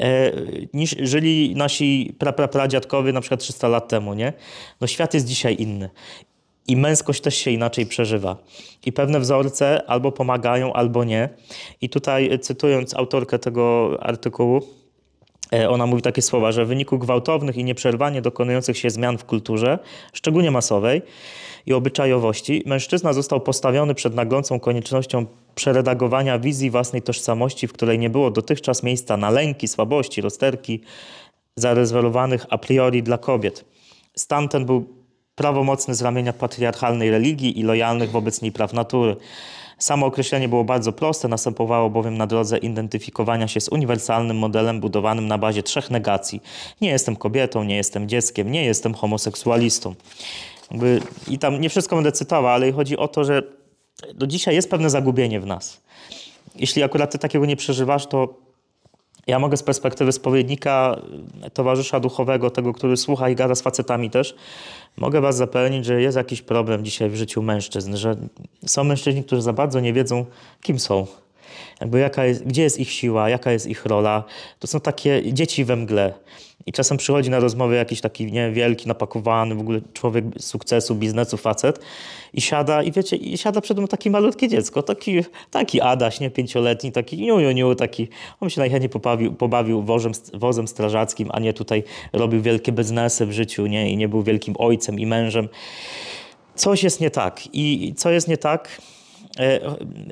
e, 0.00 0.32
niż 0.74 0.96
żyli 1.00 1.54
nasi 1.56 2.14
pra, 2.18 2.32
pra, 2.32 2.48
pradziadkowie 2.48 3.12
na 3.12 3.20
przykład 3.20 3.40
300 3.40 3.68
lat 3.68 3.88
temu, 3.88 4.14
nie? 4.14 4.32
No 4.80 4.86
świat 4.86 5.14
jest 5.14 5.26
dzisiaj 5.26 5.56
inny. 5.58 5.90
I 6.68 6.76
męskość 6.76 7.20
też 7.20 7.34
się 7.34 7.50
inaczej 7.50 7.86
przeżywa. 7.86 8.36
I 8.86 8.92
pewne 8.92 9.20
wzorce 9.20 9.82
albo 9.86 10.12
pomagają, 10.12 10.72
albo 10.72 11.04
nie. 11.04 11.28
I 11.80 11.88
tutaj 11.88 12.32
e, 12.32 12.38
cytując 12.38 12.94
autorkę 12.94 13.38
tego 13.38 13.96
artykułu, 14.00 14.62
Ona 15.68 15.86
mówi 15.86 16.02
takie 16.02 16.22
słowa, 16.22 16.52
że 16.52 16.64
w 16.64 16.68
wyniku 16.68 16.98
gwałtownych 16.98 17.56
i 17.56 17.64
nieprzerwanie 17.64 18.22
dokonujących 18.22 18.78
się 18.78 18.90
zmian 18.90 19.18
w 19.18 19.24
kulturze, 19.24 19.78
szczególnie 20.12 20.50
masowej 20.50 21.02
i 21.66 21.72
obyczajowości, 21.72 22.62
mężczyzna 22.66 23.12
został 23.12 23.40
postawiony 23.40 23.94
przed 23.94 24.14
naglącą 24.14 24.60
koniecznością 24.60 25.26
przeredagowania 25.54 26.38
wizji 26.38 26.70
własnej 26.70 27.02
tożsamości, 27.02 27.66
w 27.66 27.72
której 27.72 27.98
nie 27.98 28.10
było 28.10 28.30
dotychczas 28.30 28.82
miejsca 28.82 29.16
na 29.16 29.30
lęki, 29.30 29.68
słabości, 29.68 30.20
rozterki 30.20 30.80
zarezerwowanych 31.56 32.46
a 32.50 32.58
priori 32.58 33.02
dla 33.02 33.18
kobiet. 33.18 33.64
Stan 34.16 34.48
ten 34.48 34.66
był 34.66 34.86
prawomocny 35.34 35.94
z 35.94 36.02
ramienia 36.02 36.32
patriarchalnej 36.32 37.10
religii 37.10 37.60
i 37.60 37.62
lojalnych 37.62 38.10
wobec 38.10 38.42
niej 38.42 38.52
praw 38.52 38.72
natury. 38.72 39.16
Samo 39.78 40.06
określenie 40.06 40.48
było 40.48 40.64
bardzo 40.64 40.92
proste, 40.92 41.28
następowało 41.28 41.90
bowiem 41.90 42.16
na 42.16 42.26
drodze 42.26 42.58
identyfikowania 42.58 43.48
się 43.48 43.60
z 43.60 43.68
uniwersalnym 43.68 44.38
modelem 44.38 44.80
budowanym 44.80 45.28
na 45.28 45.38
bazie 45.38 45.62
trzech 45.62 45.90
negacji. 45.90 46.42
Nie 46.80 46.88
jestem 46.88 47.16
kobietą, 47.16 47.64
nie 47.64 47.76
jestem 47.76 48.08
dzieckiem, 48.08 48.52
nie 48.52 48.64
jestem 48.64 48.94
homoseksualistą. 48.94 49.94
I 51.28 51.38
tam 51.38 51.60
nie 51.60 51.68
wszystko 51.68 51.96
będę 51.96 52.12
cytował, 52.12 52.52
ale 52.52 52.72
chodzi 52.72 52.96
o 52.96 53.08
to, 53.08 53.24
że 53.24 53.42
do 54.14 54.26
dzisiaj 54.26 54.54
jest 54.54 54.70
pewne 54.70 54.90
zagubienie 54.90 55.40
w 55.40 55.46
nas. 55.46 55.80
Jeśli 56.56 56.82
akurat 56.82 57.12
ty 57.12 57.18
takiego 57.18 57.46
nie 57.46 57.56
przeżywasz, 57.56 58.06
to 58.06 58.47
ja 59.28 59.38
mogę 59.38 59.56
z 59.56 59.62
perspektywy 59.62 60.12
spowiednika, 60.12 61.00
e, 61.42 61.50
towarzysza 61.50 62.00
duchowego, 62.00 62.50
tego, 62.50 62.72
który 62.72 62.96
słucha 62.96 63.28
i 63.28 63.34
gada 63.34 63.54
z 63.54 63.62
facetami 63.62 64.10
też, 64.10 64.34
mogę 64.96 65.20
was 65.20 65.36
zapewnić, 65.36 65.84
że 65.84 66.02
jest 66.02 66.16
jakiś 66.16 66.42
problem 66.42 66.84
dzisiaj 66.84 67.10
w 67.10 67.16
życiu 67.16 67.42
mężczyzn, 67.42 67.96
że 67.96 68.16
są 68.66 68.84
mężczyźni, 68.84 69.24
którzy 69.24 69.42
za 69.42 69.52
bardzo 69.52 69.80
nie 69.80 69.92
wiedzą, 69.92 70.24
kim 70.62 70.78
są. 70.78 71.06
Jakby 71.80 71.98
jaka 71.98 72.24
jest, 72.24 72.44
gdzie 72.44 72.62
jest 72.62 72.80
ich 72.80 72.90
siła, 72.90 73.28
jaka 73.28 73.52
jest 73.52 73.66
ich 73.66 73.86
rola. 73.86 74.24
To 74.58 74.66
są 74.66 74.80
takie 74.80 75.32
dzieci 75.32 75.64
we 75.64 75.76
mgle. 75.76 76.14
I 76.68 76.72
czasem 76.72 76.96
przychodzi 76.98 77.30
na 77.30 77.40
rozmowę 77.40 77.76
jakiś 77.76 78.00
taki 78.00 78.32
nie, 78.32 78.50
wielki, 78.50 78.88
napakowany, 78.88 79.54
w 79.54 79.60
ogóle 79.60 79.80
człowiek 79.92 80.24
sukcesu, 80.38 80.94
biznesu, 80.94 81.36
facet 81.36 81.80
i 82.32 82.40
siada, 82.40 82.82
i 82.82 82.92
wiecie, 82.92 83.16
i 83.16 83.38
siada 83.38 83.60
przed 83.60 83.78
mną 83.78 83.86
takie 83.86 84.10
malutkie 84.10 84.48
dziecko, 84.48 84.82
taki, 84.82 85.24
taki 85.50 85.80
Adaś, 85.80 86.20
nie, 86.20 86.30
pięcioletni, 86.30 86.92
taki 86.92 87.16
niu, 87.16 87.40
niu, 87.40 87.52
niu, 87.52 87.74
taki, 87.74 88.08
on 88.40 88.50
się 88.50 88.60
najchętniej 88.60 88.90
pobawił, 88.90 89.34
pobawił 89.34 89.82
wozem, 89.82 90.12
wozem 90.34 90.68
strażackim, 90.68 91.28
a 91.32 91.40
nie 91.40 91.52
tutaj 91.52 91.84
robił 92.12 92.42
wielkie 92.42 92.72
biznesy 92.72 93.26
w 93.26 93.32
życiu, 93.32 93.66
nie, 93.66 93.90
i 93.90 93.96
nie 93.96 94.08
był 94.08 94.22
wielkim 94.22 94.54
ojcem 94.58 95.00
i 95.00 95.06
mężem. 95.06 95.48
Coś 96.54 96.82
jest 96.82 97.00
nie 97.00 97.10
tak. 97.10 97.40
I 97.52 97.94
co 97.96 98.10
jest 98.10 98.28
nie 98.28 98.36
tak? 98.38 98.80
E, 99.38 99.60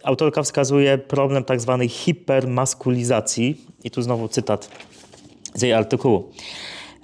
Autorka 0.05 0.43
wskazuje 0.43 0.99
problem 0.99 1.45
tak 1.45 1.61
zwanej 1.61 1.89
hipermaskulizacji. 1.89 3.57
I 3.85 3.91
tu 3.91 4.03
znowu 4.03 4.29
cytat 4.29 4.69
z 5.57 5.63
jej 5.63 5.73
artykułu. 5.73 6.31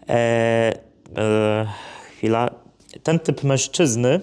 E, 0.09 0.13
e, 1.17 1.67
chwila. 2.17 2.51
Ten 3.03 3.19
typ 3.19 3.45
mężczyzny 3.45 4.21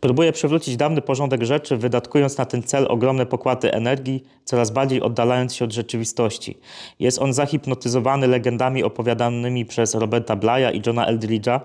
próbuje 0.00 0.32
przywrócić 0.32 0.76
dawny 0.76 1.02
porządek 1.02 1.42
rzeczy, 1.42 1.76
wydatkując 1.76 2.38
na 2.38 2.44
ten 2.44 2.62
cel 2.62 2.86
ogromne 2.88 3.26
pokłady 3.26 3.72
energii, 3.72 4.24
coraz 4.44 4.70
bardziej 4.70 5.02
oddalając 5.02 5.54
się 5.54 5.64
od 5.64 5.72
rzeczywistości. 5.72 6.58
Jest 7.00 7.18
on 7.18 7.32
zahipnotyzowany 7.32 8.26
legendami 8.26 8.82
opowiadanymi 8.82 9.66
przez 9.66 9.94
Roberta 9.94 10.36
Blaya 10.36 10.72
i 10.74 10.82
Johna 10.86 11.06
Eldridge'a 11.06 11.60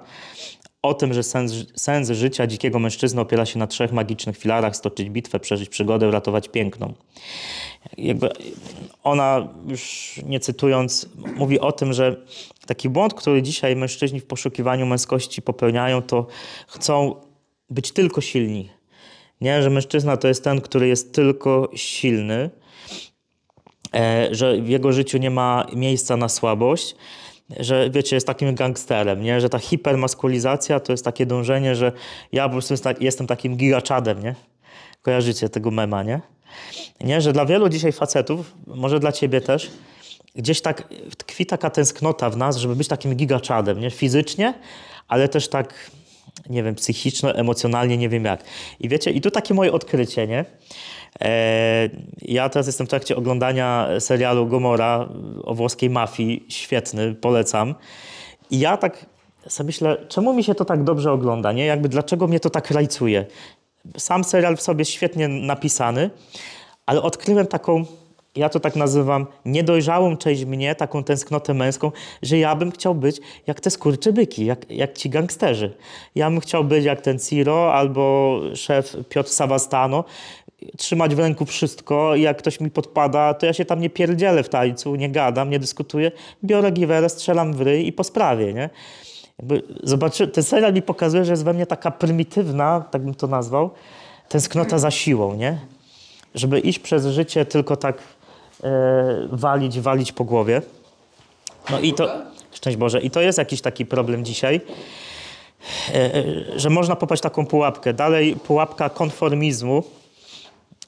o 0.83 0.93
tym, 0.93 1.13
że 1.13 1.23
sens, 1.23 1.53
sens 1.75 2.09
życia 2.09 2.47
dzikiego 2.47 2.79
mężczyzny 2.79 3.21
opiera 3.21 3.45
się 3.45 3.59
na 3.59 3.67
trzech 3.67 3.91
magicznych 3.91 4.37
filarach: 4.37 4.75
stoczyć 4.75 5.09
bitwę, 5.09 5.39
przeżyć 5.39 5.69
przygodę, 5.69 6.11
ratować 6.11 6.49
piękną. 6.49 6.93
Jakby 7.97 8.29
ona, 9.03 9.47
już 9.67 10.13
nie 10.25 10.39
cytując, 10.39 11.09
mówi 11.35 11.59
o 11.59 11.71
tym, 11.71 11.93
że 11.93 12.15
taki 12.65 12.89
błąd, 12.89 13.13
który 13.13 13.41
dzisiaj 13.41 13.75
mężczyźni 13.75 14.19
w 14.19 14.25
poszukiwaniu 14.25 14.85
męskości 14.85 15.41
popełniają, 15.41 16.01
to 16.01 16.27
chcą 16.67 17.15
być 17.69 17.91
tylko 17.91 18.21
silni. 18.21 18.69
Nie, 19.41 19.63
że 19.63 19.69
mężczyzna 19.69 20.17
to 20.17 20.27
jest 20.27 20.43
ten, 20.43 20.61
który 20.61 20.87
jest 20.87 21.13
tylko 21.13 21.69
silny, 21.75 22.49
e, 23.95 24.27
że 24.31 24.61
w 24.61 24.69
jego 24.69 24.91
życiu 24.91 25.17
nie 25.17 25.29
ma 25.29 25.65
miejsca 25.75 26.17
na 26.17 26.29
słabość, 26.29 26.95
że 27.49 27.89
wiecie, 27.89 28.15
jest 28.15 28.27
takim 28.27 28.55
gangsterem, 28.55 29.21
nie? 29.21 29.41
że 29.41 29.49
ta 29.49 29.59
hipermaskulizacja 29.59 30.79
to 30.79 30.93
jest 30.93 31.05
takie 31.05 31.25
dążenie, 31.25 31.75
że 31.75 31.91
ja 32.31 32.45
po 32.45 32.51
prostu 32.51 32.77
tak- 32.77 33.01
jestem 33.01 33.27
takim 33.27 33.57
gigaczadem, 33.57 34.23
nie? 34.23 34.35
Kojarzycie 35.01 35.49
tego 35.49 35.71
mema, 35.71 36.03
nie? 36.03 36.21
Nie, 37.01 37.21
że 37.21 37.33
dla 37.33 37.45
wielu 37.45 37.69
dzisiaj 37.69 37.91
facetów, 37.91 38.53
może 38.67 38.99
dla 38.99 39.11
ciebie 39.11 39.41
też, 39.41 39.71
gdzieś 40.35 40.61
tak 40.61 40.89
tkwi 41.17 41.45
taka 41.45 41.69
tęsknota 41.69 42.29
w 42.29 42.37
nas, 42.37 42.57
żeby 42.57 42.75
być 42.75 42.87
takim 42.87 43.15
gigaczadem, 43.15 43.79
nie? 43.79 43.91
Fizycznie, 43.91 44.53
ale 45.07 45.27
też 45.29 45.47
tak, 45.47 45.91
nie 46.49 46.63
wiem, 46.63 46.75
psychiczno, 46.75 47.35
emocjonalnie, 47.35 47.97
nie 47.97 48.09
wiem 48.09 48.25
jak. 48.25 48.43
I 48.79 48.89
wiecie, 48.89 49.11
i 49.11 49.21
tu 49.21 49.31
takie 49.31 49.53
moje 49.53 49.71
odkrycie, 49.71 50.27
nie? 50.27 50.45
E, 51.21 51.89
ja 52.21 52.49
teraz 52.49 52.67
jestem 52.67 52.87
w 52.87 52.89
trakcie 52.89 53.15
oglądania 53.15 53.87
serialu 53.99 54.47
Gomora 54.47 55.09
o 55.43 55.55
włoskiej 55.55 55.89
mafii. 55.89 56.45
Świetny, 56.49 57.15
polecam. 57.15 57.75
I 58.51 58.59
ja 58.59 58.77
tak 58.77 59.05
sobie 59.47 59.67
myślę, 59.67 59.97
czemu 60.07 60.33
mi 60.33 60.43
się 60.43 60.55
to 60.55 60.65
tak 60.65 60.83
dobrze 60.83 61.11
ogląda, 61.11 61.51
nie? 61.51 61.65
Jakby 61.65 61.89
dlaczego 61.89 62.27
mnie 62.27 62.39
to 62.39 62.49
tak 62.49 62.71
rajcuje? 62.71 63.25
Sam 63.97 64.23
serial 64.23 64.57
w 64.57 64.61
sobie 64.61 64.85
świetnie 64.85 65.27
napisany, 65.27 66.09
ale 66.85 67.01
odkryłem 67.01 67.47
taką, 67.47 67.85
ja 68.35 68.49
to 68.49 68.59
tak 68.59 68.75
nazywam, 68.75 69.27
niedojrzałą 69.45 70.17
część 70.17 70.45
mnie, 70.45 70.75
taką 70.75 71.03
tęsknotę 71.03 71.53
męską, 71.53 71.91
że 72.21 72.37
ja 72.37 72.55
bym 72.55 72.71
chciał 72.71 72.95
być 72.95 73.21
jak 73.47 73.59
te 73.59 73.69
skurczybyki, 73.69 74.45
jak, 74.45 74.71
jak 74.71 74.97
ci 74.97 75.09
gangsterzy. 75.09 75.73
Ja 76.15 76.29
bym 76.29 76.39
chciał 76.39 76.63
być 76.63 76.85
jak 76.85 77.01
ten 77.01 77.19
Ciro 77.19 77.73
albo 77.73 78.39
szef 78.55 78.95
Piotr 79.09 79.29
Savastano, 79.29 80.03
trzymać 80.77 81.15
w 81.15 81.19
ręku 81.19 81.45
wszystko 81.45 82.15
i 82.15 82.21
jak 82.21 82.37
ktoś 82.37 82.59
mi 82.59 82.71
podpada, 82.71 83.33
to 83.33 83.45
ja 83.45 83.53
się 83.53 83.65
tam 83.65 83.81
nie 83.81 83.89
pierdzielę 83.89 84.43
w 84.43 84.49
tańcu, 84.49 84.95
nie 84.95 85.09
gadam, 85.09 85.49
nie 85.49 85.59
dyskutuję, 85.59 86.11
biorę 86.43 86.71
giwerę, 86.71 87.09
strzelam 87.09 87.53
w 87.53 87.61
ryj 87.61 87.87
i 87.87 87.93
po 87.93 88.03
sprawie, 88.03 88.53
nie? 88.53 88.69
Jakby 89.39 89.63
zobaczy, 89.83 90.27
ten 90.27 90.43
serial 90.43 90.73
mi 90.73 90.81
pokazuje, 90.81 91.25
że 91.25 91.31
jest 91.31 91.43
we 91.43 91.53
mnie 91.53 91.65
taka 91.65 91.91
prymitywna, 91.91 92.85
tak 92.91 93.01
bym 93.01 93.15
to 93.15 93.27
nazwał, 93.27 93.69
tęsknota 94.29 94.79
za 94.79 94.91
siłą, 94.91 95.35
nie? 95.35 95.57
Żeby 96.35 96.59
iść 96.59 96.79
przez 96.79 97.05
życie 97.05 97.45
tylko 97.45 97.75
tak 97.75 97.97
e, 98.63 99.27
walić, 99.31 99.79
walić 99.79 100.11
po 100.11 100.23
głowie. 100.23 100.61
No 101.69 101.79
i 101.79 101.93
to, 101.93 102.09
szczęść 102.51 102.77
Boże, 102.77 103.01
i 103.01 103.11
to 103.11 103.21
jest 103.21 103.37
jakiś 103.37 103.61
taki 103.61 103.85
problem 103.85 104.25
dzisiaj, 104.25 104.61
e, 105.89 106.15
e, 106.15 106.23
że 106.55 106.69
można 106.69 106.95
popaść 106.95 107.21
taką 107.21 107.45
pułapkę. 107.45 107.93
Dalej 107.93 108.35
pułapka 108.35 108.89
konformizmu, 108.89 109.83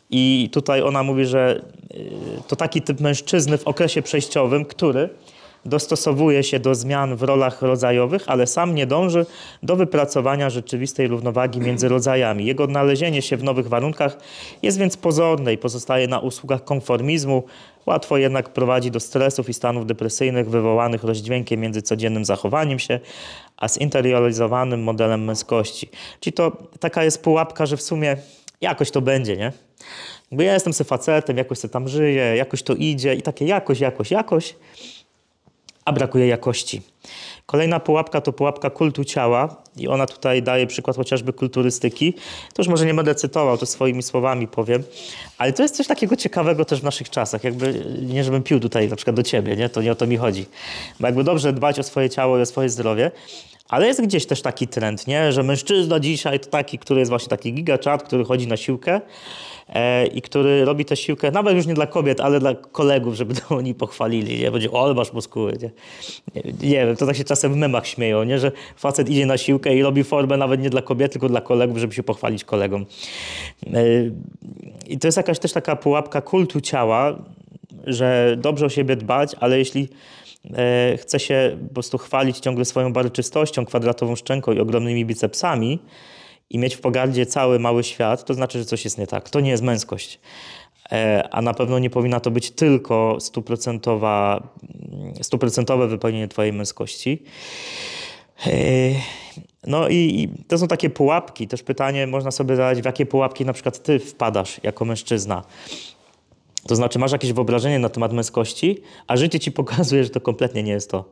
i 0.09 0.49
tutaj 0.51 0.81
ona 0.81 1.03
mówi, 1.03 1.25
że 1.25 1.61
y, 1.95 2.09
to 2.47 2.55
taki 2.55 2.81
typ 2.81 2.99
mężczyzny 2.99 3.57
w 3.57 3.67
okresie 3.67 4.01
przejściowym, 4.01 4.65
który 4.65 5.09
dostosowuje 5.65 6.43
się 6.43 6.59
do 6.59 6.75
zmian 6.75 7.15
w 7.15 7.23
rolach 7.23 7.61
rodzajowych, 7.61 8.23
ale 8.27 8.47
sam 8.47 8.75
nie 8.75 8.87
dąży 8.87 9.25
do 9.63 9.75
wypracowania 9.75 10.49
rzeczywistej 10.49 11.07
równowagi 11.07 11.59
między 11.59 11.89
rodzajami. 11.89 12.45
Jego 12.45 12.63
odnalezienie 12.63 13.21
się 13.21 13.37
w 13.37 13.43
nowych 13.43 13.67
warunkach 13.67 14.17
jest 14.61 14.77
więc 14.77 14.97
pozorne 14.97 15.53
i 15.53 15.57
pozostaje 15.57 16.07
na 16.07 16.19
usługach 16.19 16.63
konformizmu. 16.63 17.43
Łatwo 17.85 18.17
jednak 18.17 18.49
prowadzi 18.49 18.91
do 18.91 18.99
stresów 18.99 19.49
i 19.49 19.53
stanów 19.53 19.85
depresyjnych 19.85 20.49
wywołanych 20.49 21.03
rozdźwiękiem 21.03 21.59
między 21.59 21.81
codziennym 21.81 22.25
zachowaniem 22.25 22.79
się, 22.79 22.99
a 23.57 23.67
zinterioryzowanym 23.67 24.83
modelem 24.83 25.23
męskości. 25.23 25.89
Czyli 26.19 26.33
to 26.33 26.51
taka 26.79 27.03
jest 27.03 27.23
pułapka, 27.23 27.65
że 27.65 27.77
w 27.77 27.81
sumie 27.81 28.17
jakoś 28.61 28.91
to 28.91 29.01
będzie, 29.01 29.37
nie? 29.37 29.51
Jakby 30.31 30.43
ja 30.43 30.53
jestem 30.53 30.73
sobie 30.73 30.87
facetem, 30.87 31.37
jakoś 31.37 31.57
sobie 31.57 31.71
tam 31.71 31.87
żyję, 31.87 32.35
jakoś 32.35 32.63
to 32.63 32.73
idzie 32.75 33.13
i 33.13 33.21
takie 33.21 33.45
jakoś, 33.45 33.79
jakoś, 33.79 34.11
jakoś, 34.11 34.55
a 35.85 35.93
brakuje 35.93 36.27
jakości. 36.27 36.81
Kolejna 37.45 37.79
pułapka 37.79 38.21
to 38.21 38.33
pułapka 38.33 38.69
kultu 38.69 39.03
ciała 39.03 39.63
i 39.77 39.87
ona 39.87 40.05
tutaj 40.05 40.43
daje 40.43 40.67
przykład 40.67 40.97
chociażby 40.97 41.33
kulturystyki. 41.33 42.13
To 42.53 42.61
już 42.61 42.67
może 42.67 42.85
nie 42.85 42.93
będę 42.93 43.15
cytował, 43.15 43.57
to 43.57 43.65
swoimi 43.65 44.03
słowami 44.03 44.47
powiem, 44.47 44.83
ale 45.37 45.53
to 45.53 45.63
jest 45.63 45.75
coś 45.75 45.87
takiego 45.87 46.15
ciekawego 46.15 46.65
też 46.65 46.81
w 46.81 46.83
naszych 46.83 47.09
czasach. 47.09 47.43
Jakby, 47.43 47.85
nie 48.01 48.23
żebym 48.23 48.43
pił 48.43 48.59
tutaj 48.59 48.89
na 48.89 48.95
przykład 48.95 49.15
do 49.15 49.23
ciebie, 49.23 49.55
nie? 49.55 49.69
to 49.69 49.81
nie 49.81 49.91
o 49.91 49.95
to 49.95 50.07
mi 50.07 50.17
chodzi. 50.17 50.45
Bo 50.99 51.07
jakby 51.07 51.23
dobrze 51.23 51.53
dbać 51.53 51.79
o 51.79 51.83
swoje 51.83 52.09
ciało 52.09 52.37
i 52.37 52.41
o 52.41 52.45
swoje 52.45 52.69
zdrowie, 52.69 53.11
ale 53.69 53.87
jest 53.87 54.01
gdzieś 54.01 54.25
też 54.25 54.41
taki 54.41 54.67
trend, 54.67 55.07
nie? 55.07 55.31
że 55.31 55.43
mężczyzna 55.43 55.99
dzisiaj 55.99 56.39
to 56.39 56.49
taki, 56.49 56.79
który 56.79 56.99
jest 56.99 57.09
właśnie 57.09 57.29
taki 57.29 57.53
gigaczat, 57.53 58.03
który 58.03 58.23
chodzi 58.23 58.47
na 58.47 58.57
siłkę 58.57 59.01
e, 59.69 60.07
i 60.07 60.21
który 60.21 60.65
robi 60.65 60.85
tę 60.85 60.95
siłkę 60.95 61.31
nawet 61.31 61.55
już 61.55 61.65
nie 61.65 61.73
dla 61.73 61.87
kobiet, 61.87 62.21
ale 62.21 62.39
dla 62.39 62.55
kolegów, 62.55 63.15
żeby 63.15 63.35
to 63.35 63.55
oni 63.55 63.73
pochwalili. 63.73 64.39
Nie? 64.39 64.51
Będzie, 64.51 64.71
o, 64.71 64.93
masz 64.93 65.13
muskuły. 65.13 65.57
Nie? 65.61 65.71
Nie, 66.69 66.85
wiem, 66.85 66.95
to 66.95 67.05
tak 67.05 67.15
się 67.15 67.23
czasem 67.23 67.53
w 67.53 67.57
memach 67.57 67.87
śmieją, 67.87 68.23
nie? 68.23 68.39
że 68.39 68.51
facet 68.75 69.09
idzie 69.09 69.25
na 69.25 69.37
siłkę 69.37 69.75
i 69.75 69.81
robi 69.81 70.03
formę 70.03 70.37
nawet 70.37 70.61
nie 70.61 70.69
dla 70.69 70.81
kobiet, 70.81 71.11
tylko 71.11 71.29
dla 71.29 71.41
kolegów, 71.41 71.77
żeby 71.77 71.93
się 71.93 72.03
pochwalić 72.03 72.43
kolegom. 72.43 72.85
E, 73.73 73.83
I 74.87 74.97
to 74.97 75.07
jest 75.07 75.17
jakaś 75.17 75.39
też 75.39 75.53
taka 75.53 75.75
pułapka 75.75 76.21
kultu 76.21 76.61
ciała, 76.61 77.15
że 77.87 78.35
dobrze 78.37 78.65
o 78.65 78.69
siebie 78.69 78.95
dbać, 78.95 79.35
ale 79.39 79.57
jeśli 79.57 79.87
chce 80.97 81.19
się 81.19 81.57
po 81.67 81.73
prostu 81.73 81.97
chwalić 81.97 82.39
ciągle 82.39 82.65
swoją 82.65 82.93
barczystością, 82.93 83.65
kwadratową 83.65 84.15
szczęką 84.15 84.51
i 84.51 84.59
ogromnymi 84.59 85.05
bicepsami 85.05 85.79
i 86.49 86.57
mieć 86.57 86.75
w 86.75 86.81
pogardzie 86.81 87.25
cały 87.25 87.59
mały 87.59 87.83
świat, 87.83 88.25
to 88.25 88.33
znaczy, 88.33 88.59
że 88.59 88.65
coś 88.65 88.85
jest 88.85 88.97
nie 88.97 89.07
tak. 89.07 89.29
To 89.29 89.39
nie 89.39 89.49
jest 89.49 89.63
męskość. 89.63 90.19
E, 90.91 91.27
a 91.31 91.41
na 91.41 91.53
pewno 91.53 91.79
nie 91.79 91.89
powinna 91.89 92.19
to 92.19 92.31
być 92.31 92.51
tylko 92.51 93.17
stuprocentowa, 93.19 94.47
stuprocentowe 95.21 95.87
wypełnienie 95.87 96.27
twojej 96.27 96.53
męskości. 96.53 97.23
E, 98.47 98.51
no 99.67 99.87
i, 99.87 99.95
i 99.95 100.29
to 100.47 100.57
są 100.57 100.67
takie 100.67 100.89
pułapki. 100.89 101.47
Też 101.47 101.63
pytanie 101.63 102.07
można 102.07 102.31
sobie 102.31 102.55
zadać, 102.55 102.81
w 102.81 102.85
jakie 102.85 103.05
pułapki 103.05 103.45
na 103.45 103.53
przykład 103.53 103.83
ty 103.83 103.99
wpadasz 103.99 104.59
jako 104.63 104.85
mężczyzna. 104.85 105.43
To 106.67 106.75
znaczy 106.75 106.99
masz 106.99 107.11
jakieś 107.11 107.33
wyobrażenie 107.33 107.79
na 107.79 107.89
temat 107.89 108.13
męskości, 108.13 108.81
a 109.07 109.17
życie 109.17 109.39
ci 109.39 109.51
pokazuje, 109.51 110.03
że 110.03 110.09
to 110.09 110.21
kompletnie 110.21 110.63
nie 110.63 110.71
jest 110.71 110.91
to. 110.91 111.05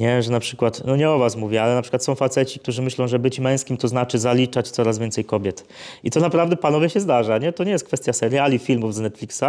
Nie, 0.00 0.22
że 0.22 0.30
na 0.30 0.40
przykład, 0.40 0.82
no 0.84 0.96
nie 0.96 1.10
o 1.10 1.18
was 1.18 1.36
mówię, 1.36 1.62
ale 1.62 1.74
na 1.74 1.82
przykład 1.82 2.04
są 2.04 2.14
faceci, 2.14 2.60
którzy 2.60 2.82
myślą, 2.82 3.08
że 3.08 3.18
być 3.18 3.40
męskim 3.40 3.76
to 3.76 3.88
znaczy 3.88 4.18
zaliczać 4.18 4.70
coraz 4.70 4.98
więcej 4.98 5.24
kobiet. 5.24 5.66
I 6.04 6.10
to 6.10 6.20
naprawdę 6.20 6.56
panowie 6.56 6.90
się 6.90 7.00
zdarza, 7.00 7.38
nie? 7.38 7.52
To 7.52 7.64
nie 7.64 7.70
jest 7.70 7.84
kwestia 7.84 8.12
seriali, 8.12 8.58
filmów 8.58 8.94
z 8.94 9.00
Netflixa, 9.00 9.44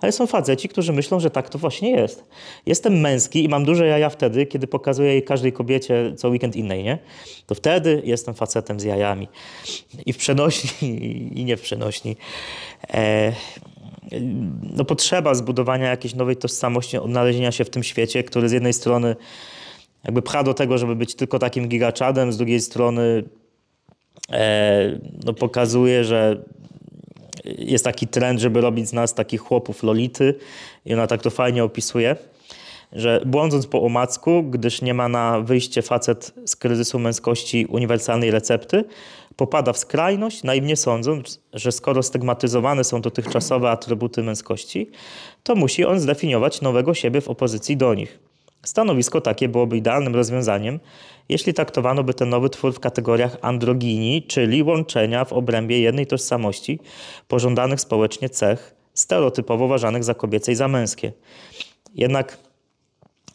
ale 0.00 0.12
są 0.12 0.26
faceci, 0.26 0.68
którzy 0.68 0.92
myślą, 0.92 1.20
że 1.20 1.30
tak 1.30 1.48
to 1.48 1.58
właśnie 1.58 1.90
jest. 1.90 2.24
Jestem 2.66 3.00
męski 3.00 3.44
i 3.44 3.48
mam 3.48 3.64
duże 3.64 3.86
jaja 3.86 4.10
wtedy, 4.10 4.46
kiedy 4.46 4.66
pokazuję 4.66 5.22
każdej 5.22 5.52
kobiecie 5.52 6.12
co 6.16 6.28
weekend 6.28 6.56
innej, 6.56 6.84
nie? 6.84 6.98
To 7.46 7.54
wtedy 7.54 8.02
jestem 8.04 8.34
facetem 8.34 8.80
z 8.80 8.84
jajami. 8.84 9.28
I 10.06 10.12
w 10.12 10.16
przenośni, 10.16 10.88
i 11.40 11.44
nie 11.44 11.56
w 11.56 11.60
przenośni. 11.60 12.16
E 12.94 13.32
no, 14.76 14.84
potrzeba 14.84 15.34
zbudowania 15.34 15.90
jakiejś 15.90 16.14
nowej 16.14 16.36
tożsamości, 16.36 16.98
odnalezienia 16.98 17.52
się 17.52 17.64
w 17.64 17.70
tym 17.70 17.82
świecie, 17.82 18.24
który 18.24 18.48
z 18.48 18.52
jednej 18.52 18.72
strony 18.72 19.16
jakby 20.04 20.22
pcha 20.22 20.42
do 20.42 20.54
tego, 20.54 20.78
żeby 20.78 20.96
być 20.96 21.14
tylko 21.14 21.38
takim 21.38 21.68
gigaczadem, 21.68 22.32
z 22.32 22.36
drugiej 22.36 22.60
strony 22.60 23.24
e, 24.30 24.98
no, 25.24 25.34
pokazuje, 25.34 26.04
że 26.04 26.42
jest 27.44 27.84
taki 27.84 28.06
trend, 28.06 28.40
żeby 28.40 28.60
robić 28.60 28.88
z 28.88 28.92
nas 28.92 29.14
takich 29.14 29.40
chłopów 29.40 29.82
lolity 29.82 30.34
i 30.86 30.94
ona 30.94 31.06
tak 31.06 31.22
to 31.22 31.30
fajnie 31.30 31.64
opisuje, 31.64 32.16
że 32.92 33.22
błądząc 33.26 33.66
po 33.66 33.82
omacku, 33.82 34.42
gdyż 34.42 34.82
nie 34.82 34.94
ma 34.94 35.08
na 35.08 35.40
wyjście 35.40 35.82
facet 35.82 36.34
z 36.46 36.56
kryzysu 36.56 36.98
męskości 36.98 37.66
uniwersalnej 37.66 38.30
recepty, 38.30 38.84
popada 39.36 39.72
w 39.72 39.78
skrajność, 39.78 40.42
naiwnie 40.42 40.76
sądząc, 40.76 41.40
że 41.52 41.72
skoro 41.72 42.02
stygmatyzowane 42.02 42.84
są 42.84 43.00
dotychczasowe 43.00 43.70
atrybuty 43.70 44.22
męskości, 44.22 44.90
to 45.42 45.54
musi 45.54 45.84
on 45.84 46.00
zdefiniować 46.00 46.60
nowego 46.60 46.94
siebie 46.94 47.20
w 47.20 47.28
opozycji 47.28 47.76
do 47.76 47.94
nich. 47.94 48.18
Stanowisko 48.64 49.20
takie 49.20 49.48
byłoby 49.48 49.76
idealnym 49.76 50.14
rozwiązaniem, 50.14 50.80
jeśli 51.28 51.54
traktowano 51.54 52.04
by 52.04 52.14
ten 52.14 52.28
nowy 52.28 52.50
twór 52.50 52.74
w 52.74 52.80
kategoriach 52.80 53.36
androginii, 53.40 54.22
czyli 54.22 54.62
łączenia 54.62 55.24
w 55.24 55.32
obrębie 55.32 55.80
jednej 55.80 56.06
tożsamości 56.06 56.80
pożądanych 57.28 57.80
społecznie 57.80 58.28
cech, 58.28 58.74
stereotypowo 58.94 59.64
uważanych 59.64 60.04
za 60.04 60.14
kobiece 60.14 60.52
i 60.52 60.54
za 60.54 60.68
męskie. 60.68 61.12
Jednak 61.94 62.38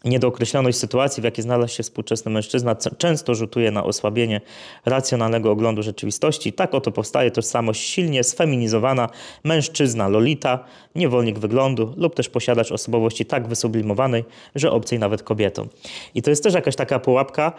Niedookreśloność 0.05 0.77
sytuacji, 0.77 1.21
w 1.21 1.23
jakiej 1.23 1.43
znalazł 1.43 1.73
się 1.73 1.83
współczesny 1.83 2.31
mężczyzna, 2.31 2.75
często 2.75 3.35
rzutuje 3.35 3.71
na 3.71 3.83
osłabienie 3.83 4.41
racjonalnego 4.85 5.51
oglądu 5.51 5.83
rzeczywistości. 5.83 6.53
Tak 6.53 6.75
oto 6.75 6.91
powstaje 6.91 7.31
tożsamość 7.31 7.81
silnie 7.81 8.23
sfeminizowana 8.23 9.09
mężczyzna 9.43 10.07
Lolita, 10.07 10.65
niewolnik 10.95 11.39
wyglądu 11.39 11.93
lub 11.97 12.15
też 12.15 12.29
posiadacz 12.29 12.71
osobowości 12.71 13.25
tak 13.25 13.47
wysublimowanej, 13.47 14.25
że 14.55 14.71
obcej 14.71 14.99
nawet 14.99 15.23
kobietom. 15.23 15.67
I 16.15 16.21
to 16.21 16.29
jest 16.29 16.43
też 16.43 16.53
jakaś 16.53 16.75
taka 16.75 16.99
pułapka, 16.99 17.51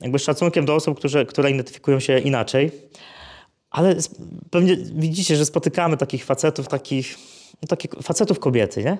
jakby 0.00 0.18
szacunkiem 0.18 0.64
do 0.64 0.74
osób, 0.74 0.98
które, 0.98 1.26
które 1.26 1.50
identyfikują 1.50 2.00
się 2.00 2.18
inaczej. 2.18 2.70
Ale 3.70 3.96
pewnie 4.50 4.76
widzicie, 4.76 5.36
że 5.36 5.44
spotykamy 5.44 5.96
takich 5.96 6.24
facetów, 6.24 6.68
takich, 6.68 7.18
no, 7.62 7.68
takich 7.68 7.90
facetów 8.02 8.38
kobiety, 8.38 8.84
nie? 8.84 8.98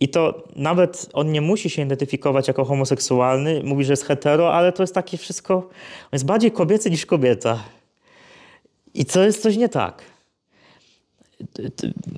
I 0.00 0.08
to 0.08 0.44
nawet 0.56 1.08
on 1.12 1.32
nie 1.32 1.40
musi 1.40 1.70
się 1.70 1.82
identyfikować 1.82 2.48
jako 2.48 2.64
homoseksualny, 2.64 3.62
mówi, 3.64 3.84
że 3.84 3.92
jest 3.92 4.04
hetero, 4.04 4.54
ale 4.54 4.72
to 4.72 4.82
jest 4.82 4.94
takie 4.94 5.18
wszystko, 5.18 5.54
on 5.54 6.08
jest 6.12 6.24
bardziej 6.24 6.52
kobiecy 6.52 6.90
niż 6.90 7.06
kobieta. 7.06 7.64
I 8.94 9.04
to 9.04 9.24
jest 9.24 9.42
coś 9.42 9.56
nie 9.56 9.68
tak. 9.68 10.02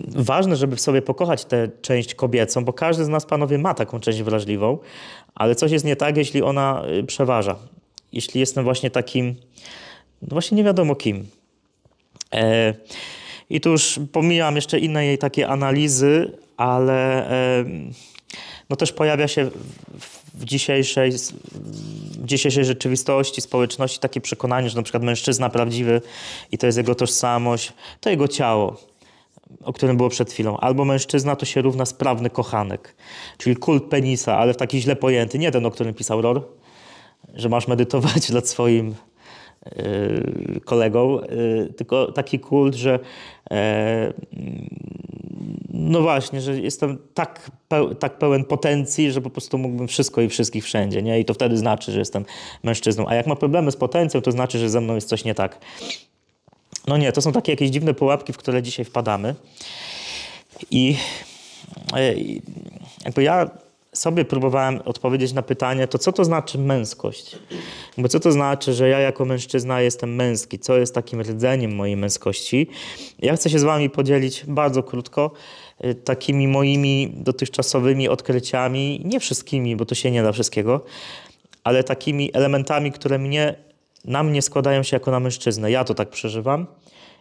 ważne, 0.09 0.57
żeby 0.57 0.77
w 0.77 0.81
sobie 0.81 1.03
pokochać 1.03 1.45
tę 1.45 1.69
część 1.83 2.15
kobiecą, 2.15 2.65
bo 2.65 2.73
każdy 2.73 3.05
z 3.05 3.09
nas, 3.09 3.27
panowie, 3.27 3.59
ma 3.59 3.75
taką 3.75 4.01
część 4.01 4.23
wrażliwą, 4.23 4.79
ale 5.35 5.55
coś 5.55 5.73
jest 5.73 5.85
nie 5.85 5.97
tak, 5.97 6.17
jeśli 6.17 6.43
ona 6.43 6.83
y, 6.99 7.05
przeważa. 7.05 7.57
Jeśli 8.13 8.41
jestem 8.41 8.65
właśnie 8.65 8.91
takim, 8.91 9.35
no 10.23 10.29
właśnie 10.31 10.57
nie 10.57 10.65
wiadomo 10.65 10.95
kim. 10.95 11.27
E, 12.35 12.75
I 13.51 13.61
tu 13.61 13.71
już 13.71 14.01
pomijam 14.13 14.57
jeszcze 14.57 14.79
inne 14.79 15.07
jej 15.07 15.19
takie 15.19 15.49
analizy, 15.49 16.33
ale 16.61 17.31
e, 17.31 17.65
no 18.71 18.77
też 18.77 18.93
pojawia 18.93 19.29
się 19.29 19.51
w, 20.35 20.45
dzisiejszej, 20.45 21.13
w 21.13 22.25
dzisiejszej 22.25 22.65
rzeczywistości, 22.65 23.41
społeczności 23.41 23.99
takie 23.99 24.21
przekonanie, 24.21 24.71
że 24.71 24.77
na 24.77 24.83
przykład 24.83 25.03
mężczyzna 25.03 25.51
prawdziwy 25.51 26.01
i 26.53 26.59
to 26.59 26.67
jest 26.67 26.79
jego 26.79 26.95
tożsamość, 26.95 27.73
to 28.01 28.11
jego 28.11 28.29
ciało, 28.29 28.77
o 29.63 29.73
którym 29.73 29.97
było 29.97 30.09
przed 30.09 30.33
chwilą. 30.33 30.57
Albo 30.57 30.85
mężczyzna 30.85 31.37
to 31.37 31.47
się 31.47 31.63
równa 31.63 31.87
sprawny 31.87 32.31
kochanek, 32.31 32.95
czyli 33.39 33.57
kult 33.57 33.85
penisa, 33.85 34.39
ale 34.39 34.55
w 34.55 34.57
taki 34.57 34.81
źle 34.81 34.97
pojęty, 34.97 35.39
nie 35.39 35.51
ten, 35.51 35.67
o 35.67 35.71
którym 35.71 35.95
pisał 35.95 36.23
Ror, 36.23 36.43
że 37.35 37.49
masz 37.49 37.69
medytować 37.69 38.31
nad 38.39 38.49
swoim 38.49 38.95
yy, 39.77 40.61
kolegą, 40.65 41.21
yy, 41.21 41.73
tylko 41.77 42.13
taki 42.13 42.39
kult, 42.39 42.75
że 42.75 42.99
e, 43.51 44.13
no 45.81 46.03
właśnie, 46.03 46.41
że 46.41 46.61
jestem 46.61 46.99
tak, 47.15 47.51
peł, 47.69 47.95
tak 47.95 48.19
pełen 48.19 48.45
potencji, 48.45 49.13
że 49.13 49.21
po 49.21 49.31
prostu 49.31 49.59
mógłbym 49.59 49.89
wszystko 49.89 50.21
i 50.21 50.29
wszystkich 50.29 50.65
wszędzie, 50.65 51.03
nie? 51.03 51.21
I 51.21 51.25
to 51.25 51.35
wtedy 51.35 51.57
znaczy, 51.57 51.93
że 51.93 51.99
jestem 51.99 52.25
mężczyzną. 52.63 53.09
A 53.09 53.15
jak 53.15 53.27
ma 53.27 53.37
problemy 53.37 53.71
z 53.73 53.77
potencją, 53.77 54.21
to 54.21 54.33
znaczy, 54.33 54.59
że 54.59 54.71
ze 54.71 54.81
mną 54.81 54.95
jest 54.95 55.09
coś 55.09 55.25
nie 55.25 55.35
tak. 55.35 55.59
No 56.87 56.97
nie, 56.97 57.13
to 57.13 57.23
są 57.23 57.33
takie 57.33 57.53
jakieś 57.53 57.71
dziwne 57.71 57.95
pułapki, 57.95 58.33
w 58.33 58.37
które 58.37 58.63
dzisiaj 58.63 58.85
wpadamy. 58.85 59.35
I 60.71 60.97
e, 61.97 62.15
jakby 63.05 63.23
ja 63.23 63.51
sobie 63.93 64.25
próbowałem 64.25 64.81
odpowiedzieć 64.85 65.33
na 65.33 65.43
pytanie, 65.43 65.89
to 65.89 65.99
co 65.99 66.13
to 66.13 66.25
znaczy 66.25 66.59
męskość? 66.59 67.39
Bo 67.99 68.09
co 68.09 68.21
to 68.21 68.33
znaczy, 68.33 68.75
że 68.75 68.89
ja 68.89 69.01
jako 69.01 69.25
mężczyzna 69.25 69.81
jestem 69.81 70.15
męski? 70.15 70.59
Co 70.59 70.77
jest 70.77 70.95
takim 70.95 71.21
rdzeniem 71.21 71.75
mojej 71.75 71.97
męskości? 71.97 72.67
Ja 73.19 73.37
chcę 73.37 73.51
się 73.51 73.59
z 73.59 73.63
wami 73.63 73.91
podzielić 73.91 74.45
bardzo 74.49 74.83
krótko 74.83 75.31
takimi 76.05 76.49
moimi 76.49 77.13
dotychczasowymi 77.17 78.09
odkryciami, 78.09 79.03
nie 79.05 79.21
wszystkimi, 79.21 79.77
bo 79.77 79.85
to 79.87 79.95
się 79.95 80.11
nie 80.11 80.23
da 80.23 80.33
wszystkiego, 80.33 80.85
ale 81.65 81.85
takimi 81.85 82.31
elementami, 82.33 82.93
które 82.93 83.19
mnie, 83.19 83.55
na 84.05 84.23
mnie 84.23 84.43
składają 84.43 84.83
się 84.83 84.97
jako 84.97 85.11
na 85.11 85.21
mężczyznę. 85.21 85.71
Ja 85.71 85.85
to 85.85 85.95
tak 85.95 86.11
przeżywam 86.11 86.67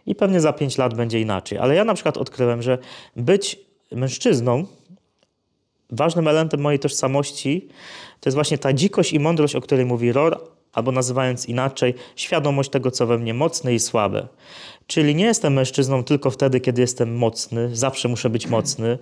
i 0.06 0.14
pewnie 0.14 0.40
za 0.40 0.52
pięć 0.52 0.78
lat 0.78 0.94
będzie 0.94 1.20
inaczej. 1.20 1.58
Ale 1.58 1.74
ja 1.74 1.84
na 1.84 1.94
przykład 1.94 2.16
odkryłem, 2.16 2.62
że 2.62 2.78
być 3.16 3.58
mężczyzną 3.92 4.66
ważnym 5.90 6.28
elementem 6.28 6.60
mojej 6.60 6.78
tożsamości 6.78 7.68
to 8.20 8.28
jest 8.28 8.34
właśnie 8.34 8.58
ta 8.58 8.72
dzikość 8.72 9.12
i 9.12 9.20
mądrość, 9.20 9.56
o 9.56 9.60
której 9.60 9.86
mówi 9.86 10.12
Ror, 10.12 10.40
albo 10.72 10.92
nazywając 10.92 11.46
inaczej, 11.46 11.94
świadomość 12.16 12.70
tego, 12.70 12.90
co 12.90 13.06
we 13.06 13.18
mnie 13.18 13.34
mocne 13.34 13.74
i 13.74 13.80
słabe. 13.80 14.28
Czyli 14.86 15.14
nie 15.14 15.24
jestem 15.24 15.52
mężczyzną 15.52 16.04
tylko 16.04 16.30
wtedy, 16.30 16.60
kiedy 16.60 16.80
jestem 16.80 17.16
mocny, 17.16 17.76
zawsze 17.76 18.08
muszę 18.08 18.30
być 18.30 18.46
mocny, 18.46 18.98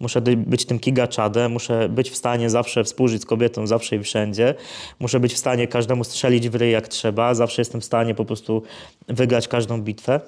muszę 0.00 0.20
być 0.20 0.64
tym 0.64 0.78
kigaczadem, 0.78 1.52
muszę 1.52 1.88
być 1.88 2.10
w 2.10 2.16
stanie 2.16 2.50
zawsze 2.50 2.84
współżyć 2.84 3.22
z 3.22 3.26
kobietą, 3.26 3.66
zawsze 3.66 3.96
i 3.96 4.02
wszędzie, 4.02 4.54
muszę 5.00 5.20
być 5.20 5.34
w 5.34 5.38
stanie 5.38 5.68
każdemu 5.68 6.04
strzelić 6.04 6.48
w 6.48 6.54
ryj 6.54 6.72
jak 6.72 6.88
trzeba, 6.88 7.34
zawsze 7.34 7.60
jestem 7.60 7.80
w 7.80 7.84
stanie 7.84 8.14
po 8.14 8.24
prostu 8.24 8.62
wygrać 9.08 9.48
każdą 9.48 9.82
bitwę. 9.82 10.20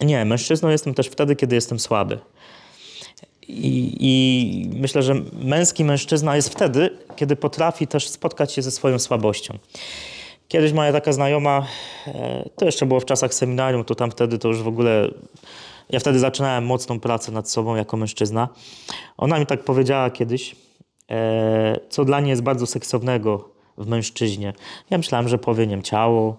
Nie, 0.00 0.24
mężczyzną 0.24 0.68
jestem 0.68 0.94
też 0.94 1.06
wtedy, 1.08 1.36
kiedy 1.36 1.54
jestem 1.54 1.78
słaby. 1.78 2.18
I, 3.50 3.96
I 4.00 4.70
myślę, 4.76 5.02
że 5.02 5.14
męski 5.42 5.84
mężczyzna 5.84 6.36
jest 6.36 6.48
wtedy, 6.48 6.90
kiedy 7.16 7.36
potrafi 7.36 7.86
też 7.86 8.08
spotkać 8.08 8.52
się 8.52 8.62
ze 8.62 8.70
swoją 8.70 8.98
słabością. 8.98 9.58
Kiedyś 10.48 10.72
moja 10.72 10.92
taka 10.92 11.12
znajoma, 11.12 11.66
e, 12.06 12.48
to 12.56 12.64
jeszcze 12.64 12.86
było 12.86 13.00
w 13.00 13.04
czasach 13.04 13.34
seminarium, 13.34 13.84
to 13.84 13.94
tam 13.94 14.10
wtedy 14.10 14.38
to 14.38 14.48
już 14.48 14.62
w 14.62 14.68
ogóle. 14.68 15.08
Ja 15.90 16.00
wtedy 16.00 16.18
zaczynałem 16.18 16.66
mocną 16.66 17.00
pracę 17.00 17.32
nad 17.32 17.50
sobą 17.50 17.76
jako 17.76 17.96
mężczyzna. 17.96 18.48
Ona 19.16 19.38
mi 19.38 19.46
tak 19.46 19.64
powiedziała 19.64 20.10
kiedyś, 20.10 20.56
e, 21.10 21.80
co 21.88 22.04
dla 22.04 22.20
niej 22.20 22.30
jest 22.30 22.42
bardzo 22.42 22.66
seksownego 22.66 23.48
w 23.78 23.86
mężczyźnie. 23.86 24.52
Ja 24.90 24.98
myślałem, 24.98 25.28
że 25.28 25.38
powie, 25.38 25.66
nie 25.66 25.82
ciało, 25.82 26.36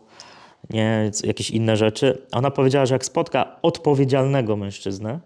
nie, 0.69 1.11
jakieś 1.23 1.49
inne 1.49 1.77
rzeczy. 1.77 2.21
Ona 2.31 2.51
powiedziała, 2.51 2.85
że 2.85 2.95
jak 2.95 3.05
spotka 3.05 3.55
odpowiedzialnego 3.61 4.57
mężczyznę, 4.57 5.19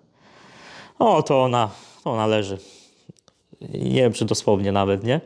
o, 1.00 1.24
to 1.24 1.44
ona, 1.44 1.70
to 2.04 2.12
ona 2.12 2.28
leży. 2.28 2.58
Nie 3.74 4.02
wiem, 4.02 4.14
czy 4.14 4.26
dosłownie 4.26 4.72
nawet, 4.72 5.04
nie? 5.04 5.22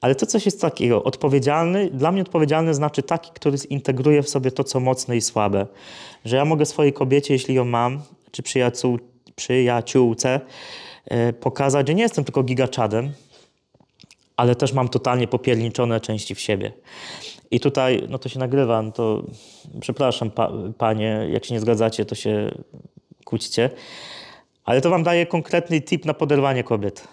Ale 0.00 0.14
to 0.14 0.26
coś 0.26 0.46
jest 0.46 0.60
takiego. 0.60 1.04
Odpowiedzialny, 1.04 1.90
dla 1.90 2.12
mnie 2.12 2.22
odpowiedzialny 2.22 2.74
znaczy 2.74 3.02
taki, 3.02 3.30
który 3.34 3.58
zintegruje 3.58 4.22
w 4.22 4.28
sobie 4.28 4.50
to, 4.50 4.64
co 4.64 4.80
mocne 4.80 5.16
i 5.16 5.20
słabe. 5.20 5.66
Że 6.24 6.36
ja 6.36 6.44
mogę 6.44 6.66
swojej 6.66 6.92
kobiecie, 6.92 7.34
jeśli 7.34 7.54
ją 7.54 7.64
mam, 7.64 8.02
czy 8.30 8.42
przyjaciół, 8.42 8.98
przyjaciółce, 9.36 10.40
e, 11.04 11.32
pokazać, 11.32 11.88
że 11.88 11.94
nie 11.94 12.02
jestem 12.02 12.24
tylko 12.24 12.42
gigaczadem, 12.42 13.12
ale 14.36 14.54
też 14.54 14.72
mam 14.72 14.88
totalnie 14.88 15.28
popierniczone 15.28 16.00
części 16.00 16.34
w 16.34 16.40
siebie. 16.40 16.72
I 17.50 17.60
tutaj, 17.60 18.06
no 18.08 18.18
to 18.18 18.28
się 18.28 18.38
nagrywa, 18.38 18.82
no 18.82 18.92
to 18.92 19.22
przepraszam 19.80 20.30
pa, 20.30 20.52
panie, 20.78 21.28
jak 21.30 21.44
się 21.44 21.54
nie 21.54 21.60
zgadzacie, 21.60 22.04
to 22.04 22.14
się 22.14 22.50
kłóćcie. 23.24 23.70
Ale 24.68 24.80
to 24.80 24.90
wam 24.90 25.02
daje 25.02 25.26
konkretny 25.26 25.80
tip 25.80 26.04
na 26.04 26.14
poderwanie 26.14 26.64
kobiet. 26.64 27.08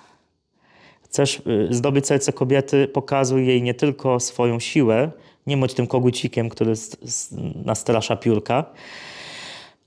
Chcesz 1.02 1.42
y, 1.48 1.68
zdobyć 1.72 2.08
serce 2.08 2.34
kobiety, 2.34 2.88
pokazuj 2.88 3.48
jej 3.48 3.64
nie 3.64 3.74
tylko 3.74 4.20
swoją 4.20 4.60
siłę, 4.60 5.12
nie 5.48 5.58
bądź 5.58 5.74
tym 5.74 5.88
kogucikiem, 5.88 6.50
który 6.50 6.74
nastrasza 7.66 8.16
piórka, 8.16 8.66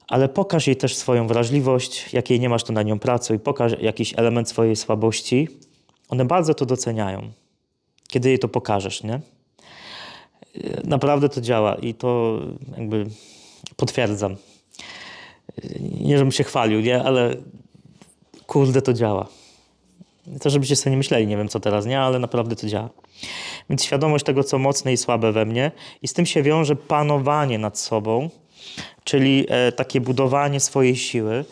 ale 0.07 0.28
pokaż 0.28 0.66
jej 0.66 0.76
też 0.76 0.96
swoją 0.96 1.26
wrażliwość, 1.26 2.12
jak 2.12 2.31
jej 2.31 2.40
nie 2.40 2.48
masz, 2.48 2.64
to 2.64 2.72
na 2.72 2.83
nią 2.83 2.98
pracuj, 2.98 3.38
pokaż 3.38 3.72
jakiś 3.81 4.14
element 4.16 4.48
swojej 4.48 4.76
słabości. 4.76 5.48
One 6.09 6.24
bardzo 6.24 6.54
to 6.54 6.66
doceniają, 6.66 7.31
kiedy 8.09 8.28
jej 8.28 8.38
to 8.38 8.48
pokażesz, 8.48 9.02
nie? 9.02 9.20
Y, 10.57 10.81
Naprawdę 10.85 11.28
to 11.28 11.40
działa 11.40 11.74
i 11.74 11.94
to 11.94 12.40
jakby 12.78 13.07
potwierdzam. 13.76 14.37
Nie, 16.00 16.18
żebym 16.18 16.32
się 16.32 16.44
chwalił, 16.44 16.80
nie? 16.80 17.02
Ale 17.02 17.37
kurde, 18.46 18.82
to 18.82 18.92
działa. 18.92 19.28
To, 20.40 20.50
żebyście 20.50 20.76
sobie 20.76 20.90
nie 20.90 20.96
myśleli, 20.96 21.26
nie 21.26 21.37
wiem 21.37 21.48
co 21.48 21.61
teraz, 21.61 21.87
nie? 21.87 22.00
Ale 22.00 22.18
naprawdę 22.18 22.56
to 22.56 22.66
działa. 22.66 22.88
Więc 23.70 23.84
świadomość 23.84 24.24
tego, 24.24 24.44
co 24.44 24.58
mocne 24.58 24.92
i 24.92 24.96
słabe 24.96 25.32
we 25.32 25.44
mnie 25.44 25.70
i 26.02 26.08
z 26.08 26.12
tym 26.12 26.26
się 26.26 26.42
wiąże 26.42 26.76
panowanie 26.76 27.58
nad 27.58 27.78
sobą, 27.78 28.30
czyli 29.04 29.46
e, 29.48 29.72
takie 29.72 30.00
budowanie 30.00 30.61
swojej 30.61 30.96
siły. 30.96 31.44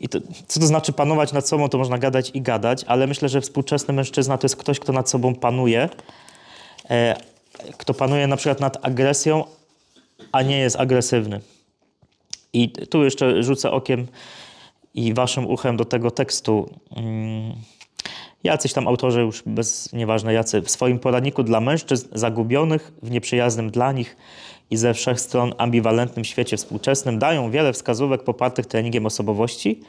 I 0.00 0.08
to, 0.08 0.18
co 0.46 0.60
to 0.60 0.66
znaczy 0.66 0.92
panować 0.92 1.32
nad 1.32 1.48
sobą, 1.48 1.68
to 1.68 1.78
można 1.78 1.98
gadać 1.98 2.30
i 2.34 2.42
gadać, 2.42 2.84
ale 2.86 3.06
myślę, 3.06 3.28
że 3.28 3.40
współczesny 3.40 3.94
mężczyzna 3.94 4.38
to 4.38 4.44
jest 4.44 4.56
ktoś, 4.56 4.78
kto 4.80 4.92
nad 4.92 5.10
sobą 5.10 5.34
panuje, 5.34 5.88
e, 6.90 7.16
kto 7.78 7.94
panuje 7.94 8.26
na 8.26 8.36
przykład 8.36 8.60
nad 8.60 8.86
agresją, 8.86 9.44
a 10.32 10.42
nie 10.42 10.58
jest 10.58 10.76
agresywny. 10.76 11.40
I 12.52 12.70
tu 12.70 13.04
jeszcze 13.04 13.42
rzucę 13.42 13.70
okiem 13.70 14.06
i 14.94 15.14
waszym 15.14 15.46
uchem 15.46 15.76
do 15.76 15.84
tego 15.84 16.10
tekstu. 16.10 16.70
Mm, 16.96 17.52
Jacyś 18.44 18.72
tam 18.72 18.88
autorzy, 18.88 19.20
już 19.20 19.42
bez 19.46 19.92
nieważne 19.92 20.32
jacy, 20.32 20.62
w 20.62 20.70
swoim 20.70 20.98
poradniku 20.98 21.42
dla 21.42 21.60
mężczyzn 21.60 22.08
zagubionych 22.12 22.92
w 23.02 23.10
nieprzyjaznym 23.10 23.70
dla 23.70 23.92
nich 23.92 24.16
i 24.70 24.76
ze 24.76 24.94
wszech 24.94 25.20
stron 25.20 25.54
ambiwalentnym 25.58 26.24
świecie 26.24 26.56
współczesnym 26.56 27.18
dają 27.18 27.50
wiele 27.50 27.72
wskazówek 27.72 28.22
popartych 28.22 28.66
treningiem 28.66 29.06
osobowości, 29.06 29.80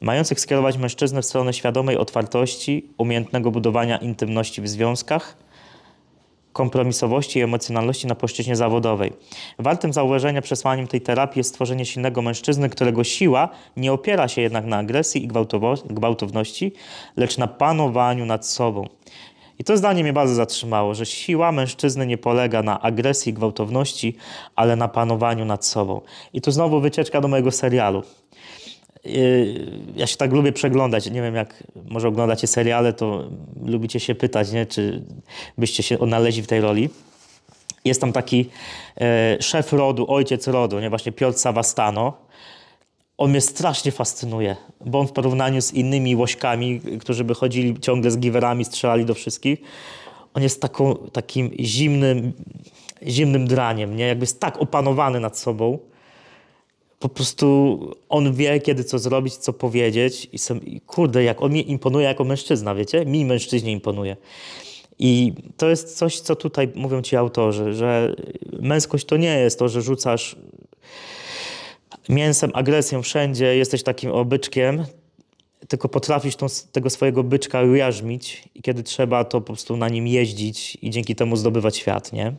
mających 0.00 0.40
skierować 0.40 0.76
mężczyznę 0.76 1.22
w 1.22 1.26
stronę 1.26 1.52
świadomej 1.52 1.96
otwartości, 1.96 2.86
umiejętnego 2.98 3.50
budowania 3.50 3.96
intymności 3.96 4.62
w 4.62 4.68
związkach, 4.68 5.36
kompromisowości 6.54 7.38
i 7.38 7.42
emocjonalności 7.42 8.06
na 8.06 8.14
płaszczyźnie 8.14 8.56
zawodowej. 8.56 9.12
Wartym 9.58 9.92
zauważenia 9.92 10.42
przesłaniem 10.42 10.86
tej 10.86 11.00
terapii 11.00 11.40
jest 11.40 11.50
stworzenie 11.50 11.86
silnego 11.86 12.22
mężczyzny, 12.22 12.68
którego 12.68 13.04
siła 13.04 13.48
nie 13.76 13.92
opiera 13.92 14.28
się 14.28 14.42
jednak 14.42 14.64
na 14.64 14.76
agresji 14.76 15.24
i 15.24 15.28
gwałtowności, 15.90 16.72
lecz 17.16 17.38
na 17.38 17.46
panowaniu 17.46 18.26
nad 18.26 18.46
sobą. 18.46 18.88
I 19.58 19.64
to 19.64 19.76
zdanie 19.76 20.02
mnie 20.02 20.12
bardzo 20.12 20.34
zatrzymało, 20.34 20.94
że 20.94 21.06
siła 21.06 21.52
mężczyzny 21.52 22.06
nie 22.06 22.18
polega 22.18 22.62
na 22.62 22.80
agresji 22.80 23.30
i 23.30 23.32
gwałtowności, 23.32 24.16
ale 24.56 24.76
na 24.76 24.88
panowaniu 24.88 25.44
nad 25.44 25.66
sobą. 25.66 26.00
I 26.32 26.40
tu 26.40 26.50
znowu 26.50 26.80
wycieczka 26.80 27.20
do 27.20 27.28
mojego 27.28 27.50
serialu. 27.50 28.02
Yy, 29.04 29.70
ja 29.96 30.06
się 30.06 30.16
tak 30.16 30.32
lubię 30.32 30.52
przeglądać. 30.52 31.10
Nie 31.10 31.22
wiem, 31.22 31.34
jak 31.34 31.64
może 31.90 32.08
oglądacie 32.08 32.46
seriale, 32.46 32.92
to 32.92 33.24
lubicie 33.62 34.00
się 34.00 34.14
pytać, 34.14 34.52
nie? 34.52 34.66
czy 34.66 35.02
byście 35.58 35.82
się 35.82 35.98
odnaleźli 35.98 36.42
w 36.42 36.46
tej 36.46 36.60
roli. 36.60 36.90
Jest 37.84 38.00
tam 38.00 38.12
taki 38.12 38.50
e, 39.00 39.36
szef 39.40 39.72
rodu, 39.72 40.10
ojciec 40.10 40.46
rodu, 40.46 40.80
nie? 40.80 40.90
właśnie 40.90 41.12
Piotr 41.12 41.38
Savastano. 41.38 42.12
on 43.18 43.30
mnie 43.30 43.40
strasznie 43.40 43.92
fascynuje, 43.92 44.56
bo 44.86 45.00
on 45.00 45.06
w 45.06 45.12
porównaniu 45.12 45.62
z 45.62 45.72
innymi 45.72 46.16
łośkami, 46.16 46.80
którzy 47.00 47.24
by 47.24 47.34
chodzili 47.34 47.80
ciągle 47.80 48.10
z 48.10 48.18
giwerami, 48.18 48.64
strzelali 48.64 49.04
do 49.04 49.14
wszystkich, 49.14 49.58
on 50.34 50.42
jest 50.42 50.62
taką, 50.62 50.94
takim 50.94 51.50
zimnym, 51.60 52.32
zimnym 53.06 53.46
draniem, 53.46 53.96
nie? 53.96 54.06
Jakby 54.06 54.22
jest 54.22 54.40
tak 54.40 54.62
opanowany 54.62 55.20
nad 55.20 55.38
sobą. 55.38 55.78
Po 57.04 57.08
prostu 57.08 57.78
on 58.08 58.34
wie, 58.34 58.60
kiedy 58.60 58.84
co 58.84 58.98
zrobić, 58.98 59.36
co 59.36 59.52
powiedzieć. 59.52 60.28
I, 60.32 60.38
sam, 60.38 60.64
i 60.64 60.80
kurde, 60.80 61.24
jak 61.24 61.42
on 61.42 61.52
mi 61.52 61.70
imponuje 61.70 62.06
jako 62.06 62.24
mężczyzna, 62.24 62.74
wiecie? 62.74 63.06
Mi 63.06 63.24
mężczyźnie 63.24 63.72
imponuje. 63.72 64.16
I 64.98 65.32
to 65.56 65.68
jest 65.68 65.98
coś, 65.98 66.20
co 66.20 66.36
tutaj 66.36 66.68
mówią 66.74 67.02
ci 67.02 67.16
autorzy, 67.16 67.74
że 67.74 68.16
męskość 68.60 69.04
to 69.04 69.16
nie 69.16 69.38
jest 69.38 69.58
to, 69.58 69.68
że 69.68 69.82
rzucasz 69.82 70.36
mięsem, 72.08 72.50
agresją 72.54 73.02
wszędzie, 73.02 73.56
jesteś 73.56 73.82
takim 73.82 74.10
obyczkiem, 74.10 74.84
tylko 75.68 75.88
potrafisz 75.88 76.36
tą, 76.36 76.46
tego 76.72 76.90
swojego 76.90 77.24
byczka 77.24 77.62
ujarzmić 77.62 78.48
i 78.54 78.62
kiedy 78.62 78.82
trzeba, 78.82 79.24
to 79.24 79.40
po 79.40 79.46
prostu 79.46 79.76
na 79.76 79.88
nim 79.88 80.06
jeździć 80.06 80.78
i 80.82 80.90
dzięki 80.90 81.14
temu 81.14 81.36
zdobywać 81.36 81.76
świat, 81.76 82.12
nie? 82.12 82.32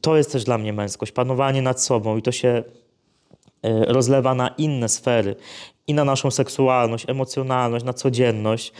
To 0.00 0.16
jest 0.16 0.32
też 0.32 0.44
dla 0.44 0.58
mnie 0.58 0.72
męskość, 0.72 1.12
panowanie 1.12 1.62
nad 1.62 1.82
sobą 1.82 2.16
i 2.16 2.22
to 2.22 2.32
się 2.32 2.64
rozlewa 3.86 4.34
na 4.34 4.48
inne 4.48 4.88
sfery 4.88 5.36
i 5.86 5.94
na 5.94 6.04
naszą 6.04 6.30
seksualność, 6.30 7.04
emocjonalność, 7.08 7.84
na 7.84 7.92
codzienność. 7.92 8.72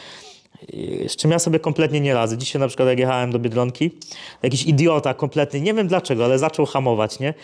I 0.68 1.08
Z 1.08 1.16
czym 1.16 1.30
ja 1.30 1.38
sobie 1.38 1.58
kompletnie 1.58 2.00
nie 2.00 2.14
radzę. 2.14 2.38
Dzisiaj 2.38 2.60
na 2.60 2.68
przykład 2.68 2.88
jak 2.88 2.98
jechałem 2.98 3.32
do 3.32 3.38
Biedronki, 3.38 3.90
jakiś 4.42 4.66
idiota 4.66 5.14
kompletny, 5.14 5.60
nie 5.60 5.74
wiem 5.74 5.88
dlaczego, 5.88 6.24
ale 6.24 6.38
zaczął 6.38 6.66
hamować, 6.66 7.18
nie? 7.18 7.34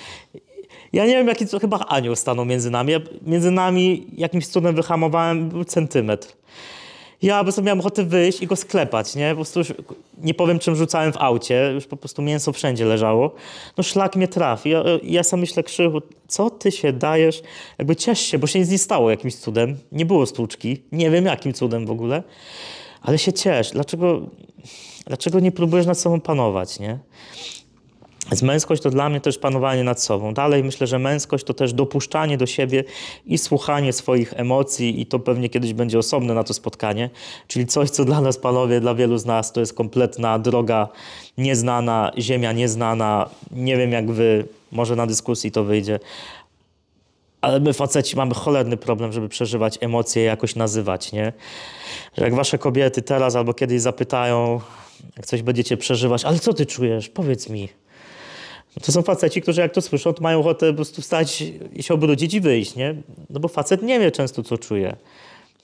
Ja 0.92 1.06
nie 1.06 1.12
wiem, 1.12 1.28
jaki 1.28 1.46
to 1.46 1.58
chyba 1.58 1.78
anioł 1.78 2.16
stanął 2.16 2.44
między 2.44 2.70
nami. 2.70 2.92
Ja, 2.92 3.00
między 3.22 3.50
nami 3.50 4.06
jakimś 4.16 4.46
cudem 4.46 4.74
wyhamowałem 4.74 5.48
był 5.48 5.64
centymetr. 5.64 6.28
Ja 7.22 7.38
po 7.38 7.44
prostu 7.44 7.62
miałem 7.62 7.80
ochotę 7.80 8.04
wyjść 8.04 8.42
i 8.42 8.46
go 8.46 8.56
sklepać, 8.56 9.14
nie? 9.14 9.30
Po 9.30 9.34
prostu 9.34 9.58
już 9.58 9.72
nie 10.22 10.34
powiem, 10.34 10.58
czym 10.58 10.76
rzucałem 10.76 11.12
w 11.12 11.16
aucie, 11.16 11.70
już 11.74 11.86
po 11.86 11.96
prostu 11.96 12.22
mięso 12.22 12.52
wszędzie 12.52 12.84
leżało. 12.84 13.34
No 13.76 13.84
szlak 13.84 14.16
mnie 14.16 14.28
trafi. 14.28 14.70
Ja, 14.70 14.82
ja 15.02 15.22
sam 15.22 15.40
myślę, 15.40 15.62
Krzychu, 15.62 16.02
co 16.28 16.50
ty 16.50 16.72
się 16.72 16.92
dajesz? 16.92 17.42
Jakby 17.78 17.96
ciesz 17.96 18.20
się, 18.20 18.38
bo 18.38 18.46
się 18.46 18.58
nic 18.58 18.70
nie 18.70 18.78
stało 18.78 19.10
jakimś 19.10 19.34
cudem. 19.34 19.76
Nie 19.92 20.06
było 20.06 20.26
stłuczki. 20.26 20.82
Nie 20.92 21.10
wiem, 21.10 21.24
jakim 21.24 21.52
cudem 21.52 21.86
w 21.86 21.90
ogóle. 21.90 22.22
Ale 23.02 23.18
się 23.18 23.32
ciesz. 23.32 23.70
Dlaczego, 23.70 24.20
dlaczego 25.06 25.40
nie 25.40 25.52
próbujesz 25.52 25.86
nad 25.86 25.98
sobą 25.98 26.20
panować, 26.20 26.80
nie? 26.80 26.98
Więc 28.30 28.42
męskość 28.42 28.82
to 28.82 28.90
dla 28.90 29.08
mnie 29.08 29.20
też 29.20 29.38
panowanie 29.38 29.84
nad 29.84 30.02
sobą. 30.02 30.34
Dalej 30.34 30.64
myślę, 30.64 30.86
że 30.86 30.98
męskość 30.98 31.44
to 31.44 31.54
też 31.54 31.72
dopuszczanie 31.72 32.38
do 32.38 32.46
siebie 32.46 32.84
i 33.26 33.38
słuchanie 33.38 33.92
swoich 33.92 34.32
emocji, 34.36 35.00
i 35.00 35.06
to 35.06 35.18
pewnie 35.18 35.48
kiedyś 35.48 35.72
będzie 35.72 35.98
osobne 35.98 36.34
na 36.34 36.44
to 36.44 36.54
spotkanie. 36.54 37.10
Czyli 37.46 37.66
coś, 37.66 37.90
co 37.90 38.04
dla 38.04 38.20
nas, 38.20 38.38
panowie, 38.38 38.80
dla 38.80 38.94
wielu 38.94 39.18
z 39.18 39.26
nas 39.26 39.52
to 39.52 39.60
jest 39.60 39.74
kompletna 39.74 40.38
droga 40.38 40.88
nieznana, 41.38 42.12
ziemia 42.18 42.52
nieznana. 42.52 43.30
Nie 43.50 43.76
wiem, 43.76 43.92
jak 43.92 44.10
wy, 44.10 44.44
może 44.72 44.96
na 44.96 45.06
dyskusji 45.06 45.52
to 45.52 45.64
wyjdzie. 45.64 46.00
Ale 47.40 47.60
my 47.60 47.72
faceci 47.72 48.16
mamy 48.16 48.34
cholerny 48.34 48.76
problem, 48.76 49.12
żeby 49.12 49.28
przeżywać 49.28 49.78
emocje, 49.80 50.22
jakoś 50.22 50.56
nazywać, 50.56 51.12
nie? 51.12 51.32
Że 52.16 52.24
jak 52.24 52.34
wasze 52.34 52.58
kobiety 52.58 53.02
teraz 53.02 53.36
albo 53.36 53.54
kiedyś 53.54 53.80
zapytają, 53.80 54.60
jak 55.16 55.26
coś 55.26 55.42
będziecie 55.42 55.76
przeżywać, 55.76 56.24
ale 56.24 56.38
co 56.38 56.54
ty 56.54 56.66
czujesz? 56.66 57.08
Powiedz 57.08 57.48
mi. 57.48 57.68
To 58.82 58.92
są 58.92 59.02
faceci, 59.02 59.42
którzy 59.42 59.60
jak 59.60 59.72
to 59.72 59.82
słyszą, 59.82 60.12
to 60.12 60.22
mają 60.22 60.40
ochotę 60.40 60.70
po 60.70 60.76
prostu 60.76 61.02
wstać 61.02 61.44
i 61.72 61.82
się 61.82 61.94
obrócić 61.94 62.34
i 62.34 62.40
wyjść, 62.40 62.76
nie? 62.76 62.94
No 63.30 63.40
bo 63.40 63.48
facet 63.48 63.82
nie 63.82 64.00
wie 64.00 64.10
często, 64.10 64.42
co 64.42 64.58
czuje. 64.58 64.96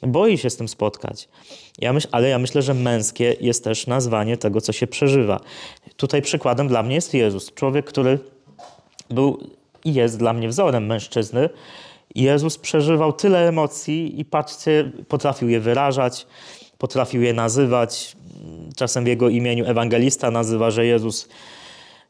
Boi 0.03 0.39
się 0.39 0.51
z 0.51 0.57
tym 0.57 0.69
spotkać. 0.69 1.29
Ja 1.79 1.93
myśl, 1.93 2.09
ale 2.13 2.29
ja 2.29 2.39
myślę, 2.39 2.63
że 2.63 2.75
męskie 2.75 3.37
jest 3.41 3.65
też 3.65 3.87
nazwanie 3.87 4.37
tego, 4.37 4.61
co 4.61 4.73
się 4.73 4.87
przeżywa. 4.87 5.41
Tutaj 5.97 6.23
przykładem 6.23 6.69
dla 6.69 6.83
mnie 6.83 6.95
jest 6.95 7.15
Jezus. 7.15 7.55
Człowiek, 7.55 7.87
który 7.87 8.19
był 9.11 9.39
i 9.85 9.95
jest 9.95 10.19
dla 10.19 10.33
mnie 10.33 10.49
wzorem 10.49 10.87
mężczyzny. 10.87 11.49
Jezus 12.15 12.59
przeżywał 12.59 13.13
tyle 13.13 13.49
emocji 13.49 14.21
i 14.21 14.25
patrzcie, 14.25 14.93
potrafił 15.09 15.49
je 15.49 15.61
wyrażać, 15.61 16.27
potrafił 16.79 17.23
je 17.23 17.33
nazywać. 17.33 18.17
Czasem 18.77 19.05
w 19.05 19.07
jego 19.07 19.29
imieniu 19.29 19.67
ewangelista 19.67 20.31
nazywa, 20.31 20.71
że 20.71 20.87
Jezus 20.87 21.29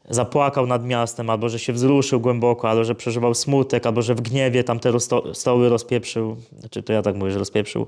zapłakał 0.08 0.66
nad 0.66 0.84
miastem, 0.84 1.30
albo 1.30 1.48
że 1.48 1.58
się 1.58 1.72
wzruszył 1.72 2.20
głęboko, 2.20 2.70
albo 2.70 2.84
że 2.84 2.94
przeżywał 2.94 3.34
smutek, 3.34 3.86
albo 3.86 4.02
że 4.02 4.14
w 4.14 4.20
gniewie 4.20 4.64
tam 4.64 4.80
te 4.80 4.92
stoły 5.32 5.68
rozpieprzył. 5.68 6.36
Znaczy, 6.58 6.82
to 6.82 6.92
ja 6.92 7.02
tak 7.02 7.16
mówię, 7.16 7.30
że 7.30 7.38
rozpieprzył. 7.38 7.86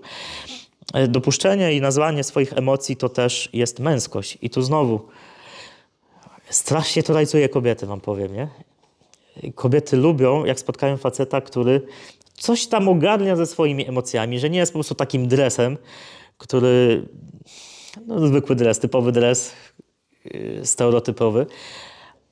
E, 0.94 1.08
Dopuszczenie 1.08 1.72
i 1.72 1.80
nazwanie 1.80 2.24
swoich 2.24 2.52
emocji 2.52 2.96
to 2.96 3.08
też 3.08 3.48
jest 3.52 3.80
męskość. 3.80 4.38
I 4.42 4.50
tu 4.50 4.62
znowu 4.62 5.00
strasznie 6.50 7.02
to 7.02 7.14
rajcuje 7.14 7.48
kobiety, 7.48 7.86
wam 7.86 8.00
powiem, 8.00 8.34
nie? 8.34 8.48
Kobiety 9.54 9.96
lubią, 9.96 10.44
jak 10.44 10.60
spotkają 10.60 10.96
faceta, 10.96 11.40
który 11.40 11.82
coś 12.34 12.66
tam 12.66 12.88
ogarnia 12.88 13.36
ze 13.36 13.46
swoimi 13.46 13.88
emocjami, 13.88 14.38
że 14.38 14.50
nie 14.50 14.58
jest 14.58 14.72
po 14.72 14.76
prostu 14.76 14.94
takim 14.94 15.28
dresem, 15.28 15.78
który, 16.38 17.08
no 18.06 18.26
zwykły 18.26 18.56
dres, 18.56 18.78
typowy 18.78 19.12
dres, 19.12 19.52
yy, 20.24 20.60
stereotypowy, 20.66 21.46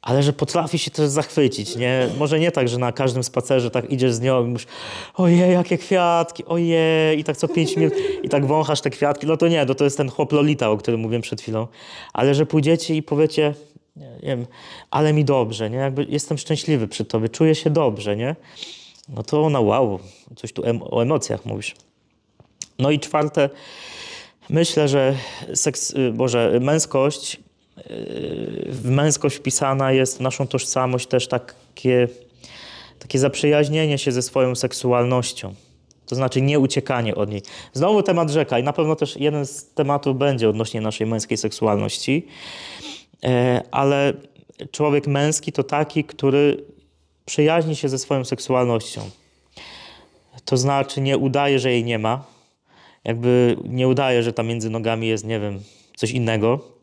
ale 0.05 0.23
że 0.23 0.33
potrafi 0.33 0.79
się 0.79 0.91
też 0.91 1.09
zachwycić, 1.09 1.77
nie? 1.77 2.09
Może 2.19 2.41
nie 2.41 2.53
tak, 2.53 2.69
że 2.69 2.79
na 2.79 2.93
każdym 2.93 3.25
spacerze 3.25 3.71
tak 3.71 3.91
idziesz 3.91 4.13
z 4.13 4.21
nią 4.21 4.45
i 4.45 4.49
mówisz 4.49 4.67
ojej, 5.15 5.53
jakie 5.53 5.79
kwiatki, 5.79 6.45
ojej, 6.45 7.19
i 7.19 7.25
tak 7.25 7.37
co 7.37 7.49
pięć 7.49 7.77
minut 7.77 7.95
i 8.23 8.29
tak 8.29 8.47
wąchasz 8.47 8.81
te 8.81 8.91
kwiatki, 8.91 9.27
no 9.27 9.37
to 9.37 9.49
nie, 9.49 9.65
no 9.65 9.75
to 9.75 9.85
jest 9.85 9.97
ten 9.97 10.11
chłop 10.11 10.33
Lolita, 10.33 10.71
o 10.71 10.77
którym 10.77 11.01
mówiłem 11.01 11.23
przed 11.23 11.41
chwilą. 11.41 11.67
Ale 12.13 12.35
że 12.35 12.47
pójdziecie 12.47 12.95
i 12.95 13.03
powiecie, 13.03 13.55
nie 13.97 14.09
wiem, 14.23 14.47
ale 14.91 15.13
mi 15.13 15.25
dobrze, 15.25 15.71
nie? 15.71 15.77
Jakby 15.77 16.07
jestem 16.09 16.39
szczęśliwy 16.39 16.89
przy 16.89 17.05
tobie, 17.05 17.29
czuję 17.29 17.55
się 17.55 17.71
dobrze, 17.71 18.17
nie? 18.17 18.37
No 19.09 19.23
to 19.23 19.43
ona, 19.43 19.61
wow, 19.61 19.99
coś 20.37 20.53
tu 20.53 20.65
em 20.65 20.81
o 20.83 21.03
emocjach 21.03 21.47
mówisz. 21.47 21.75
No 22.79 22.91
i 22.91 23.01
czwarte, 23.01 23.51
myślę, 24.51 24.89
że 24.89 25.15
seks, 25.55 25.91
y, 25.91 26.13
Boże, 26.13 26.59
męskość 26.61 27.44
w 28.69 28.81
męskość 28.85 29.37
wpisana 29.37 29.93
jest 29.93 30.19
w 30.19 30.21
naszą 30.21 30.47
tożsamość 30.47 31.07
też 31.07 31.29
takie, 31.29 32.09
takie 32.99 33.19
zaprzyjaźnienie 33.19 33.99
się 33.99 34.13
ze 34.13 34.23
swoją 34.23 34.55
seksualnością. 34.55 35.55
To 36.07 36.15
znaczy 36.15 36.41
nie 36.41 36.59
uciekanie 36.59 37.15
od 37.15 37.31
niej. 37.31 37.43
Znowu 37.73 38.03
temat 38.03 38.31
rzeka 38.31 38.59
i 38.59 38.63
na 38.63 38.73
pewno 38.73 38.97
też 38.97 39.17
jeden 39.17 39.47
z 39.47 39.67
tematów 39.67 40.19
będzie 40.19 40.49
odnośnie 40.49 40.81
naszej 40.81 41.07
męskiej 41.07 41.39
seksualności. 41.39 42.27
E, 43.25 43.63
Ale 43.71 44.13
człowiek 44.71 45.07
męski 45.07 45.53
to 45.53 45.63
taki, 45.63 46.05
który 46.05 46.65
przyjaźni 47.25 47.77
się 47.77 47.89
ze 47.89 47.99
swoją 47.99 48.25
seksualnością. 48.25 49.11
To 50.45 50.57
znaczy 50.57 51.01
nie 51.01 51.19
udaje, 51.19 51.59
że 51.59 51.71
jej 51.71 51.85
nie 51.85 51.99
ma. 51.99 52.25
Jakby 53.05 53.57
nie 53.65 53.89
udaje, 53.89 54.23
że 54.23 54.33
tam 54.33 54.47
między 54.47 54.71
nogami 54.71 55.09
jest, 55.09 55.25
nie 55.25 55.41
wiem, 55.41 55.61
coś 55.97 56.11
innego 56.11 56.75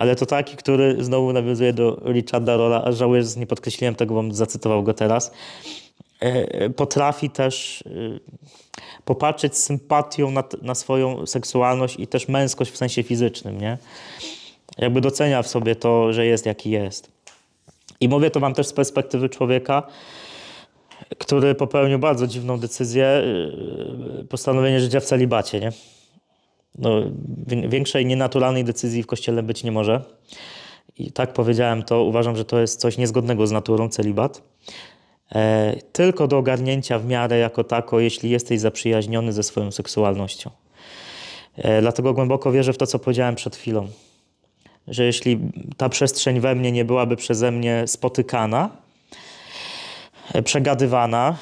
ale 0.00 0.16
to 0.16 0.26
taki, 0.26 0.56
który 0.56 1.04
znowu 1.04 1.32
nawiązuje 1.32 1.72
do 1.72 2.02
Richarda 2.04 2.56
Rolla, 2.56 2.84
a 2.84 2.92
żałuję, 2.92 3.22
że 3.22 3.40
nie 3.40 3.46
podkreśliłem 3.46 3.94
tego, 3.94 4.22
bo 4.22 4.34
zacytował 4.34 4.82
go 4.82 4.94
teraz. 4.94 5.32
E, 6.20 6.70
Potrafi 6.70 7.30
też 7.30 7.84
e, 7.86 7.90
popatrzeć 9.04 9.56
z 9.56 9.62
sympatią 9.62 10.30
na, 10.30 10.44
na 10.62 10.74
swoją 10.74 11.26
seksualność 11.26 11.96
i 11.98 12.06
też 12.06 12.28
męskość 12.28 12.70
w 12.70 12.76
sensie 12.76 13.02
fizycznym, 13.02 13.60
nie? 13.60 13.78
Jakby 14.78 15.00
docenia 15.00 15.42
w 15.42 15.48
sobie 15.48 15.76
to, 15.76 16.12
że 16.12 16.26
jest 16.26 16.46
jaki 16.46 16.70
jest. 16.70 17.10
I 18.00 18.08
mówię 18.08 18.30
to 18.30 18.40
wam 18.40 18.54
też 18.54 18.66
z 18.66 18.72
perspektywy 18.72 19.28
człowieka, 19.28 19.82
który 21.18 21.54
popełnił 21.54 21.98
bardzo 21.98 22.26
dziwną 22.26 22.58
decyzję, 22.58 23.06
e, 23.06 24.24
postanowienie 24.24 24.80
życia 24.80 25.00
w 25.00 25.04
celibacie, 25.04 25.60
nie? 25.60 25.72
No, 26.78 26.90
większej 27.46 28.06
nienaturalnej 28.06 28.64
decyzji 28.64 29.02
w 29.02 29.06
kościele 29.06 29.42
być 29.42 29.64
nie 29.64 29.72
może. 29.72 30.04
I 30.96 31.12
tak 31.12 31.32
powiedziałem 31.32 31.82
to, 31.82 32.04
uważam, 32.04 32.36
że 32.36 32.44
to 32.44 32.60
jest 32.60 32.80
coś 32.80 32.98
niezgodnego 32.98 33.46
z 33.46 33.52
naturą, 33.52 33.88
celibat. 33.88 34.42
E, 35.34 35.76
tylko 35.92 36.28
do 36.28 36.38
ogarnięcia 36.38 36.98
w 36.98 37.06
miarę 37.06 37.38
jako 37.38 37.64
tako, 37.64 38.00
jeśli 38.00 38.30
jesteś 38.30 38.60
zaprzyjaźniony 38.60 39.32
ze 39.32 39.42
swoją 39.42 39.72
seksualnością. 39.72 40.50
E, 41.56 41.80
dlatego 41.80 42.14
głęboko 42.14 42.52
wierzę 42.52 42.72
w 42.72 42.78
to, 42.78 42.86
co 42.86 42.98
powiedziałem 42.98 43.34
przed 43.34 43.56
chwilą. 43.56 43.88
Że 44.88 45.04
jeśli 45.04 45.40
ta 45.76 45.88
przestrzeń 45.88 46.40
we 46.40 46.54
mnie 46.54 46.72
nie 46.72 46.84
byłaby 46.84 47.16
przeze 47.16 47.50
mnie 47.50 47.82
spotykana, 47.86 48.70
e, 50.32 50.42
przegadywana, 50.42 51.36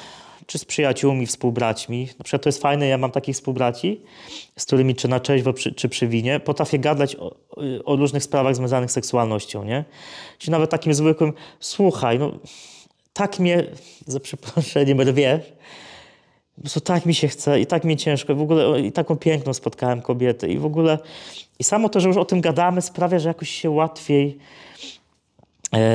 czy 0.47 0.59
z 0.59 0.65
przyjaciółmi, 0.65 1.25
współbraćmi. 1.25 2.09
Na 2.19 2.23
przykład 2.23 2.41
to 2.43 2.49
jest 2.49 2.61
fajne, 2.61 2.87
ja 2.87 2.97
mam 2.97 3.11
takich 3.11 3.35
współbraci, 3.35 4.01
z 4.57 4.65
którymi 4.65 4.95
czy 4.95 5.07
na 5.07 5.19
trzeźwo, 5.19 5.53
czy 5.53 5.89
przy 5.89 6.07
winie, 6.07 6.39
potrafię 6.39 6.79
gadać 6.79 7.15
o, 7.15 7.35
o, 7.85 7.95
różnych 7.95 8.23
sprawach 8.23 8.55
związanych 8.55 8.91
z 8.91 8.93
seksualnością, 8.93 9.63
nie? 9.63 9.85
Czy 10.37 10.51
nawet 10.51 10.69
takim 10.69 10.93
zwykłym, 10.93 11.33
słuchaj, 11.59 12.19
no 12.19 12.31
tak 13.13 13.39
mnie, 13.39 13.63
za 14.07 14.19
przeproszeniem, 14.19 15.01
rwiesz, 15.01 15.53
po 16.55 16.61
prostu 16.61 16.81
tak 16.81 17.05
mi 17.05 17.15
się 17.15 17.27
chce 17.27 17.59
i 17.59 17.65
tak 17.65 17.83
mi 17.83 17.97
ciężko. 17.97 18.33
I 18.33 18.35
w 18.35 18.41
ogóle 18.41 18.81
i 18.81 18.91
taką 18.91 19.15
piękną 19.15 19.53
spotkałem 19.53 20.01
kobietę 20.01 20.47
i 20.47 20.57
w 20.57 20.65
ogóle 20.65 20.97
i 21.59 21.63
samo 21.63 21.89
to, 21.89 21.99
że 21.99 22.07
już 22.07 22.17
o 22.17 22.25
tym 22.25 22.41
gadamy 22.41 22.81
sprawia, 22.81 23.19
że 23.19 23.29
jakoś 23.29 23.49
się 23.49 23.69
łatwiej 23.69 24.37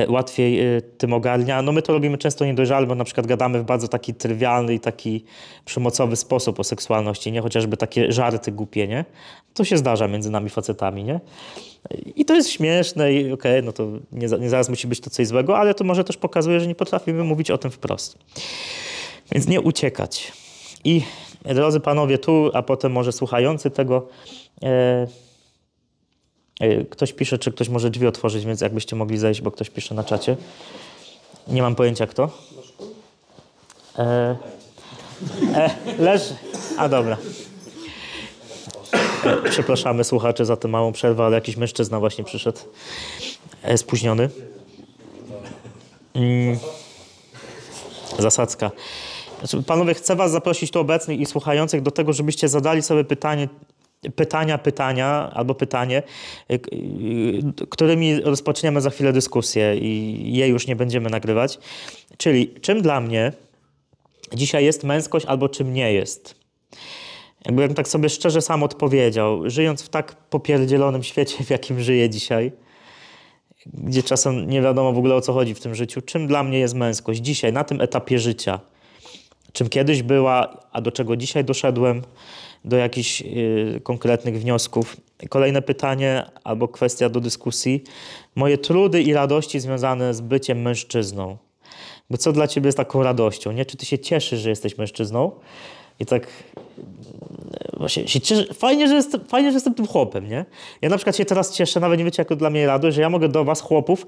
łatwiej 0.08 0.60
e, 0.60 0.80
tym 0.80 1.12
ogarnia. 1.12 1.62
No 1.62 1.72
my 1.72 1.82
to 1.82 1.92
robimy 1.92 2.18
często 2.18 2.44
niedojrzale, 2.44 2.86
bo 2.86 2.94
na 2.94 3.04
przykład 3.04 3.26
gadamy 3.26 3.60
w 3.60 3.64
bardzo 3.64 3.88
taki 3.88 4.14
trywialny 4.14 4.74
i 4.74 4.80
taki 4.80 5.24
przemocowy 5.64 6.16
sposób 6.16 6.60
o 6.60 6.64
seksualności, 6.64 7.32
nie? 7.32 7.40
Chociażby 7.40 7.76
takie 7.76 8.12
żarty 8.12 8.52
głupie, 8.52 8.88
nie? 8.88 9.04
To 9.54 9.64
się 9.64 9.76
zdarza 9.76 10.08
między 10.08 10.30
nami 10.30 10.50
facetami, 10.50 11.04
nie? 11.04 11.20
I 12.16 12.24
to 12.24 12.34
jest 12.34 12.50
śmieszne 12.50 13.12
i 13.12 13.32
okej, 13.32 13.62
no 13.62 13.72
to 13.72 13.88
nie, 14.12 14.28
nie 14.40 14.50
zaraz 14.50 14.68
musi 14.68 14.86
być 14.86 15.00
to 15.00 15.10
coś 15.10 15.26
złego, 15.26 15.58
ale 15.58 15.74
to 15.74 15.84
może 15.84 16.04
też 16.04 16.16
pokazuje, 16.16 16.60
że 16.60 16.66
nie 16.66 16.74
potrafimy 16.74 17.24
mówić 17.24 17.50
o 17.50 17.58
tym 17.58 17.70
wprost. 17.70 18.18
Więc 19.32 19.48
nie 19.48 19.60
uciekać. 19.60 20.32
I 20.84 21.02
drodzy 21.44 21.80
panowie, 21.80 22.18
tu, 22.18 22.50
a 22.54 22.62
potem 22.62 22.92
może 22.92 23.12
słuchający 23.12 23.70
tego, 23.70 24.08
e, 24.62 24.68
e, 24.68 25.06
ktoś 26.90 27.12
pisze, 27.12 27.38
czy 27.38 27.52
ktoś 27.52 27.68
może 27.68 27.90
drzwi 27.90 28.06
otworzyć, 28.06 28.44
więc 28.44 28.60
jakbyście 28.60 28.96
mogli 28.96 29.18
zejść, 29.18 29.40
bo 29.40 29.50
ktoś 29.50 29.70
pisze 29.70 29.94
na 29.94 30.04
czacie. 30.04 30.36
Nie 31.48 31.62
mam 31.62 31.74
pojęcia 31.74 32.06
kto. 32.06 32.30
E, 33.98 34.36
e. 35.98 36.18
A 36.78 36.88
dobra. 36.88 37.16
E, 39.24 39.50
przepraszamy 39.50 40.04
słuchaczy 40.04 40.44
za 40.44 40.56
tę 40.56 40.68
małą 40.68 40.92
przerwę, 40.92 41.24
ale 41.24 41.34
jakiś 41.34 41.56
mężczyzna 41.56 42.00
właśnie 42.00 42.24
przyszedł. 42.24 42.58
E, 43.62 43.78
spóźniony. 43.78 44.30
Mm. 46.14 46.58
Zasadzka. 48.18 48.70
Znaczy, 49.38 49.62
Panowie, 49.62 49.94
chcę 49.94 50.16
Was 50.16 50.30
zaprosić 50.30 50.70
tu 50.70 50.80
obecnych 50.80 51.20
i 51.20 51.26
słuchających 51.26 51.82
do 51.82 51.90
tego, 51.90 52.12
żebyście 52.12 52.48
zadali 52.48 52.82
sobie 52.82 53.04
pytanie, 53.04 53.48
pytania, 54.16 54.58
pytania 54.58 55.30
albo 55.34 55.54
pytanie, 55.54 56.02
y, 56.50 56.54
y, 56.54 57.66
którymi 57.70 58.20
rozpoczniemy 58.20 58.80
za 58.80 58.90
chwilę 58.90 59.12
dyskusję 59.12 59.76
i 59.76 60.36
je 60.36 60.48
już 60.48 60.66
nie 60.66 60.76
będziemy 60.76 61.10
nagrywać. 61.10 61.58
Czyli 62.16 62.54
czym 62.60 62.82
dla 62.82 63.00
mnie 63.00 63.32
dzisiaj 64.34 64.64
jest 64.64 64.84
męskość 64.84 65.26
albo 65.26 65.48
czym 65.48 65.72
nie 65.72 65.92
jest? 65.92 66.44
Jakbym 67.44 67.74
tak 67.74 67.88
sobie 67.88 68.08
szczerze 68.08 68.42
sam 68.42 68.62
odpowiedział, 68.62 69.50
żyjąc 69.50 69.82
w 69.82 69.88
tak 69.88 70.14
popierdzielonym 70.14 71.02
świecie, 71.02 71.44
w 71.44 71.50
jakim 71.50 71.80
żyję 71.80 72.10
dzisiaj, 72.10 72.52
gdzie 73.66 74.02
czasem 74.02 74.50
nie 74.50 74.62
wiadomo 74.62 74.92
w 74.92 74.98
ogóle 74.98 75.14
o 75.14 75.20
co 75.20 75.32
chodzi 75.32 75.54
w 75.54 75.60
tym 75.60 75.74
życiu, 75.74 76.02
czym 76.02 76.26
dla 76.26 76.42
mnie 76.42 76.58
jest 76.58 76.74
męskość 76.74 77.20
dzisiaj, 77.20 77.52
na 77.52 77.64
tym 77.64 77.80
etapie 77.80 78.18
życia? 78.18 78.60
Czym 79.52 79.68
kiedyś 79.68 80.02
była, 80.02 80.60
a 80.72 80.80
do 80.80 80.92
czego 80.92 81.16
dzisiaj 81.16 81.44
doszedłem, 81.44 82.02
do 82.64 82.76
jakichś 82.76 83.20
y, 83.22 83.80
konkretnych 83.82 84.40
wniosków. 84.40 84.96
Kolejne 85.28 85.62
pytanie 85.62 86.22
albo 86.44 86.68
kwestia 86.68 87.08
do 87.08 87.20
dyskusji. 87.20 87.84
Moje 88.34 88.58
trudy 88.58 89.02
i 89.02 89.12
radości 89.12 89.60
związane 89.60 90.14
z 90.14 90.20
byciem 90.20 90.62
mężczyzną. 90.62 91.36
Bo 92.10 92.18
co 92.18 92.32
dla 92.32 92.48
ciebie 92.48 92.68
jest 92.68 92.78
taką 92.78 93.02
radością? 93.02 93.52
Nie? 93.52 93.64
Czy 93.66 93.76
ty 93.76 93.86
się 93.86 93.98
cieszysz, 93.98 94.40
że 94.40 94.50
jesteś 94.50 94.78
mężczyzną? 94.78 95.30
I 96.00 96.06
tak 96.06 96.26
e, 96.26 97.78
właśnie 97.78 98.08
się 98.08 98.20
cieszę, 98.20 98.54
fajnie, 98.54 98.88
że 98.88 98.94
jestem, 98.94 99.20
fajnie, 99.24 99.50
że 99.50 99.54
jestem 99.54 99.74
tym 99.74 99.86
chłopem, 99.86 100.28
nie? 100.28 100.44
Ja 100.82 100.88
na 100.88 100.96
przykład 100.96 101.16
się 101.16 101.24
teraz 101.24 101.52
cieszę, 101.52 101.80
nawet 101.80 101.98
nie 101.98 102.04
wiecie, 102.04 102.20
jak 102.20 102.28
to 102.28 102.36
dla 102.36 102.50
mnie 102.50 102.66
radość, 102.66 102.94
że 102.94 103.02
ja 103.02 103.10
mogę 103.10 103.28
do 103.28 103.44
was, 103.44 103.60
chłopów, 103.60 104.06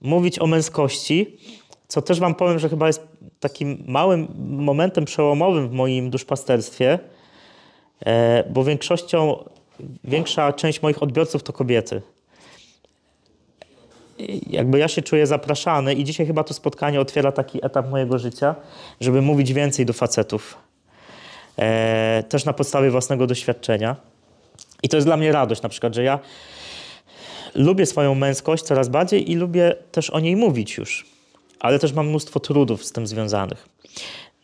mówić 0.00 0.38
o 0.38 0.46
męskości, 0.46 1.36
co 1.88 2.02
też 2.02 2.20
wam 2.20 2.34
powiem, 2.34 2.58
że 2.58 2.68
chyba 2.68 2.86
jest 2.86 3.08
takim 3.40 3.84
małym 3.86 4.28
momentem 4.38 5.04
przełomowym 5.04 5.68
w 5.68 5.72
moim 5.72 6.10
duszpasterstwie, 6.10 6.98
bo 8.50 8.64
większością, 8.64 9.44
większa 10.04 10.52
część 10.52 10.82
moich 10.82 11.02
odbiorców 11.02 11.42
to 11.42 11.52
kobiety. 11.52 12.02
Jakby 14.50 14.78
ja 14.78 14.88
się 14.88 15.02
czuję 15.02 15.26
zapraszany 15.26 15.94
i 15.94 16.04
dzisiaj 16.04 16.26
chyba 16.26 16.44
to 16.44 16.54
spotkanie 16.54 17.00
otwiera 17.00 17.32
taki 17.32 17.66
etap 17.66 17.90
mojego 17.90 18.18
życia, 18.18 18.54
żeby 19.00 19.22
mówić 19.22 19.52
więcej 19.52 19.86
do 19.86 19.92
facetów. 19.92 20.58
E, 21.58 22.24
też 22.28 22.44
na 22.44 22.52
podstawie 22.52 22.90
własnego 22.90 23.26
doświadczenia. 23.26 23.96
I 24.82 24.88
to 24.88 24.96
jest 24.96 25.06
dla 25.06 25.16
mnie 25.16 25.32
radość 25.32 25.62
na 25.62 25.68
przykład, 25.68 25.94
że 25.94 26.02
ja 26.02 26.18
lubię 27.54 27.86
swoją 27.86 28.14
męskość 28.14 28.64
coraz 28.64 28.88
bardziej 28.88 29.30
i 29.30 29.36
lubię 29.36 29.74
też 29.92 30.10
o 30.10 30.20
niej 30.20 30.36
mówić 30.36 30.76
już. 30.76 31.06
Ale 31.60 31.78
też 31.78 31.92
mam 31.92 32.08
mnóstwo 32.08 32.40
trudów 32.40 32.84
z 32.84 32.92
tym 32.92 33.06
związanych. 33.06 33.68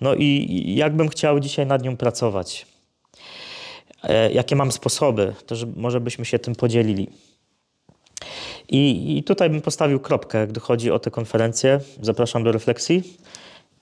No 0.01 0.15
i 0.15 0.75
jakbym 0.77 1.09
chciał 1.09 1.41
dzisiaj 1.41 1.67
nad 1.67 1.83
nią 1.83 1.97
pracować. 1.97 2.67
E, 4.05 4.33
jakie 4.33 4.57
mam 4.57 4.73
sposoby, 4.73 5.35
to 5.47 5.57
że 5.57 5.67
może 5.77 6.01
byśmy 6.01 6.25
się 6.25 6.39
tym 6.39 6.55
podzielili. 6.55 7.09
I, 8.69 9.17
I 9.19 9.25
tutaj 9.25 9.51
bym 9.51 9.61
postawił 9.61 10.01
kropkę, 10.01 10.47
gdy 10.47 10.61
chodzi 10.61 10.91
o 10.91 10.99
tę 10.99 11.11
konferencję. 11.11 11.81
Zapraszam 12.01 12.45
do 12.45 12.53
refleksji 12.53 13.03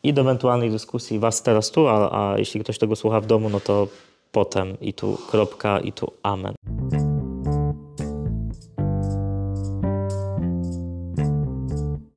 i 0.02 0.12
do 0.12 0.22
ewentualnej 0.22 0.70
dyskusji 0.70 1.18
Was 1.18 1.42
teraz 1.42 1.70
tu, 1.70 1.88
a, 1.88 2.32
a 2.32 2.38
jeśli 2.38 2.60
ktoś 2.60 2.78
tego 2.78 2.96
słucha 2.96 3.20
w 3.20 3.26
domu, 3.26 3.50
no 3.50 3.60
to 3.60 3.88
potem 4.32 4.80
i 4.80 4.92
tu 4.92 5.18
kropka 5.30 5.80
i 5.80 5.92
tu 5.92 6.12
amen. 6.22 7.11